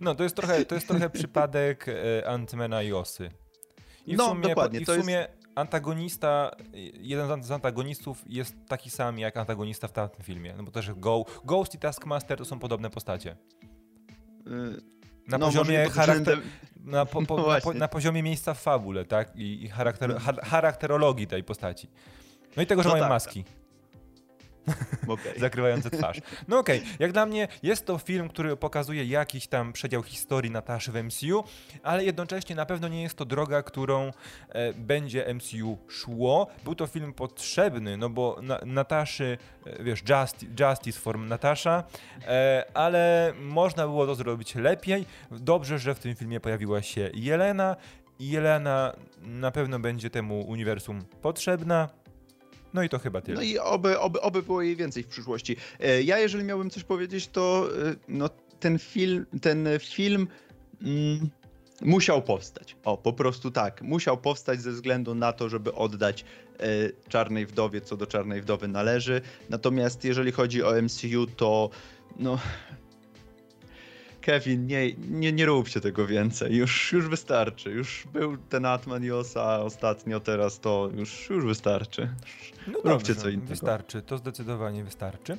No 0.00 0.14
to 0.14 0.22
jest 0.22 0.36
trochę, 0.36 0.64
to 0.64 0.74
jest 0.74 0.88
trochę 0.88 1.10
przypadek 1.10 1.86
Antmana 2.26 2.82
i 2.82 2.92
Osy. 2.92 3.30
I 4.06 4.16
no 4.16 4.28
sumie, 4.28 4.48
dokładnie. 4.48 4.80
I 4.80 4.84
w 4.84 4.88
sumie 4.88 5.28
antagonista, 5.58 6.50
jeden 7.00 7.42
z 7.42 7.50
antagonistów 7.50 8.24
jest 8.26 8.54
taki 8.68 8.90
sam 8.90 9.18
jak 9.18 9.36
antagonista 9.36 9.88
w 9.88 9.92
tamtym 9.92 10.24
filmie. 10.24 10.54
No 10.56 10.62
bo 10.62 10.70
też 10.70 10.92
Go, 10.92 11.24
Ghost 11.44 11.74
i 11.74 11.78
Taskmaster 11.78 12.38
to 12.38 12.44
są 12.44 12.58
podobne 12.58 12.90
postacie. 12.90 13.36
Na 15.28 15.38
no, 15.38 15.46
poziomie 15.46 15.90
charakter... 15.90 16.40
Na, 16.84 17.06
po, 17.06 17.22
po, 17.22 17.36
no 17.40 17.46
na, 17.46 17.60
po, 17.60 17.74
na, 17.74 17.88
poziomie 17.88 18.22
miejsca 18.22 18.54
w 18.54 18.60
fabule, 18.60 19.04
tak? 19.04 19.32
I, 19.36 19.68
charakter, 19.68 20.20
charakterologii 20.42 21.26
tej 21.26 21.44
postaci. 21.44 21.88
No 22.56 22.62
i 22.62 22.66
tego, 22.66 22.82
że 22.82 22.88
no 22.88 22.94
mają 22.94 23.04
tak. 23.04 23.10
maski. 23.10 23.44
Okay. 25.08 25.40
Zakrywające 25.40 25.90
twarz. 25.90 26.20
No 26.48 26.58
okej, 26.58 26.78
okay. 26.78 26.90
jak 26.98 27.12
dla 27.12 27.26
mnie 27.26 27.48
jest 27.62 27.86
to 27.86 27.98
film, 27.98 28.28
który 28.28 28.56
pokazuje 28.56 29.04
jakiś 29.04 29.46
tam 29.46 29.72
przedział 29.72 30.02
historii 30.02 30.50
Nataszy 30.50 30.92
w 30.92 31.04
MCU, 31.04 31.44
ale 31.82 32.04
jednocześnie 32.04 32.56
na 32.56 32.66
pewno 32.66 32.88
nie 32.88 33.02
jest 33.02 33.14
to 33.14 33.24
droga, 33.24 33.62
którą 33.62 34.10
e, 34.48 34.72
będzie 34.72 35.34
MCU 35.34 35.78
szło. 35.88 36.46
Był 36.64 36.74
to 36.74 36.86
film 36.86 37.12
potrzebny, 37.12 37.96
no 37.96 38.10
bo 38.10 38.38
na, 38.42 38.60
Nataszy, 38.66 39.38
e, 39.66 39.82
wiesz, 39.82 40.02
justi, 40.08 40.48
Justice 40.60 41.00
for 41.00 41.18
Natasza, 41.18 41.84
e, 42.26 42.64
ale 42.74 43.32
można 43.40 43.86
było 43.86 44.06
to 44.06 44.14
zrobić 44.14 44.54
lepiej. 44.54 45.06
Dobrze, 45.30 45.78
że 45.78 45.94
w 45.94 45.98
tym 45.98 46.14
filmie 46.14 46.40
pojawiła 46.40 46.82
się 46.82 47.10
Jelena 47.14 47.76
Jelena 48.20 48.92
na 49.22 49.50
pewno 49.50 49.78
będzie 49.78 50.10
temu 50.10 50.40
uniwersum 50.40 51.04
potrzebna. 51.22 51.88
No 52.74 52.82
i 52.82 52.88
to 52.88 52.98
chyba 52.98 53.20
tyle. 53.20 53.36
No 53.36 53.42
i 53.42 53.58
oby, 53.58 53.98
oby, 53.98 54.20
oby 54.20 54.42
było 54.42 54.62
jej 54.62 54.76
więcej 54.76 55.02
w 55.02 55.06
przyszłości. 55.06 55.56
E, 55.80 56.02
ja, 56.02 56.18
jeżeli 56.18 56.44
miałbym 56.44 56.70
coś 56.70 56.84
powiedzieć, 56.84 57.28
to 57.28 57.68
e, 57.88 57.94
no, 58.08 58.30
ten 58.60 58.78
film, 58.78 59.26
ten 59.42 59.68
film 59.78 60.28
mm, 60.82 61.30
musiał 61.82 62.22
powstać. 62.22 62.76
O, 62.84 62.96
po 62.96 63.12
prostu 63.12 63.50
tak. 63.50 63.82
Musiał 63.82 64.18
powstać 64.18 64.60
ze 64.60 64.72
względu 64.72 65.14
na 65.14 65.32
to, 65.32 65.48
żeby 65.48 65.74
oddać 65.74 66.24
e, 66.58 66.66
Czarnej 67.08 67.46
Wdowie, 67.46 67.80
co 67.80 67.96
do 67.96 68.06
Czarnej 68.06 68.42
Wdowy 68.42 68.68
należy. 68.68 69.20
Natomiast 69.50 70.04
jeżeli 70.04 70.32
chodzi 70.32 70.62
o 70.62 70.82
MCU, 70.82 71.26
to 71.36 71.70
no, 72.18 72.38
Kevin, 74.28 74.66
nie, 74.66 74.92
nie, 74.92 75.32
nie 75.32 75.46
róbcie 75.46 75.80
tego 75.80 76.06
więcej, 76.06 76.56
już, 76.56 76.92
już 76.92 77.08
wystarczy. 77.08 77.70
Już 77.70 78.04
był 78.12 78.36
ten 78.36 78.64
Atman 78.64 79.04
i 79.04 79.10
Osa 79.10 79.60
ostatnio, 79.60 80.20
teraz 80.20 80.60
to 80.60 80.90
już, 80.96 81.30
już 81.30 81.44
wystarczy. 81.44 82.08
No 82.66 82.72
Róbcie 82.72 82.88
dobrze, 82.88 83.14
co 83.14 83.28
innego. 83.28 83.48
Wystarczy, 83.48 84.02
to 84.02 84.18
zdecydowanie 84.18 84.84
wystarczy. 84.84 85.36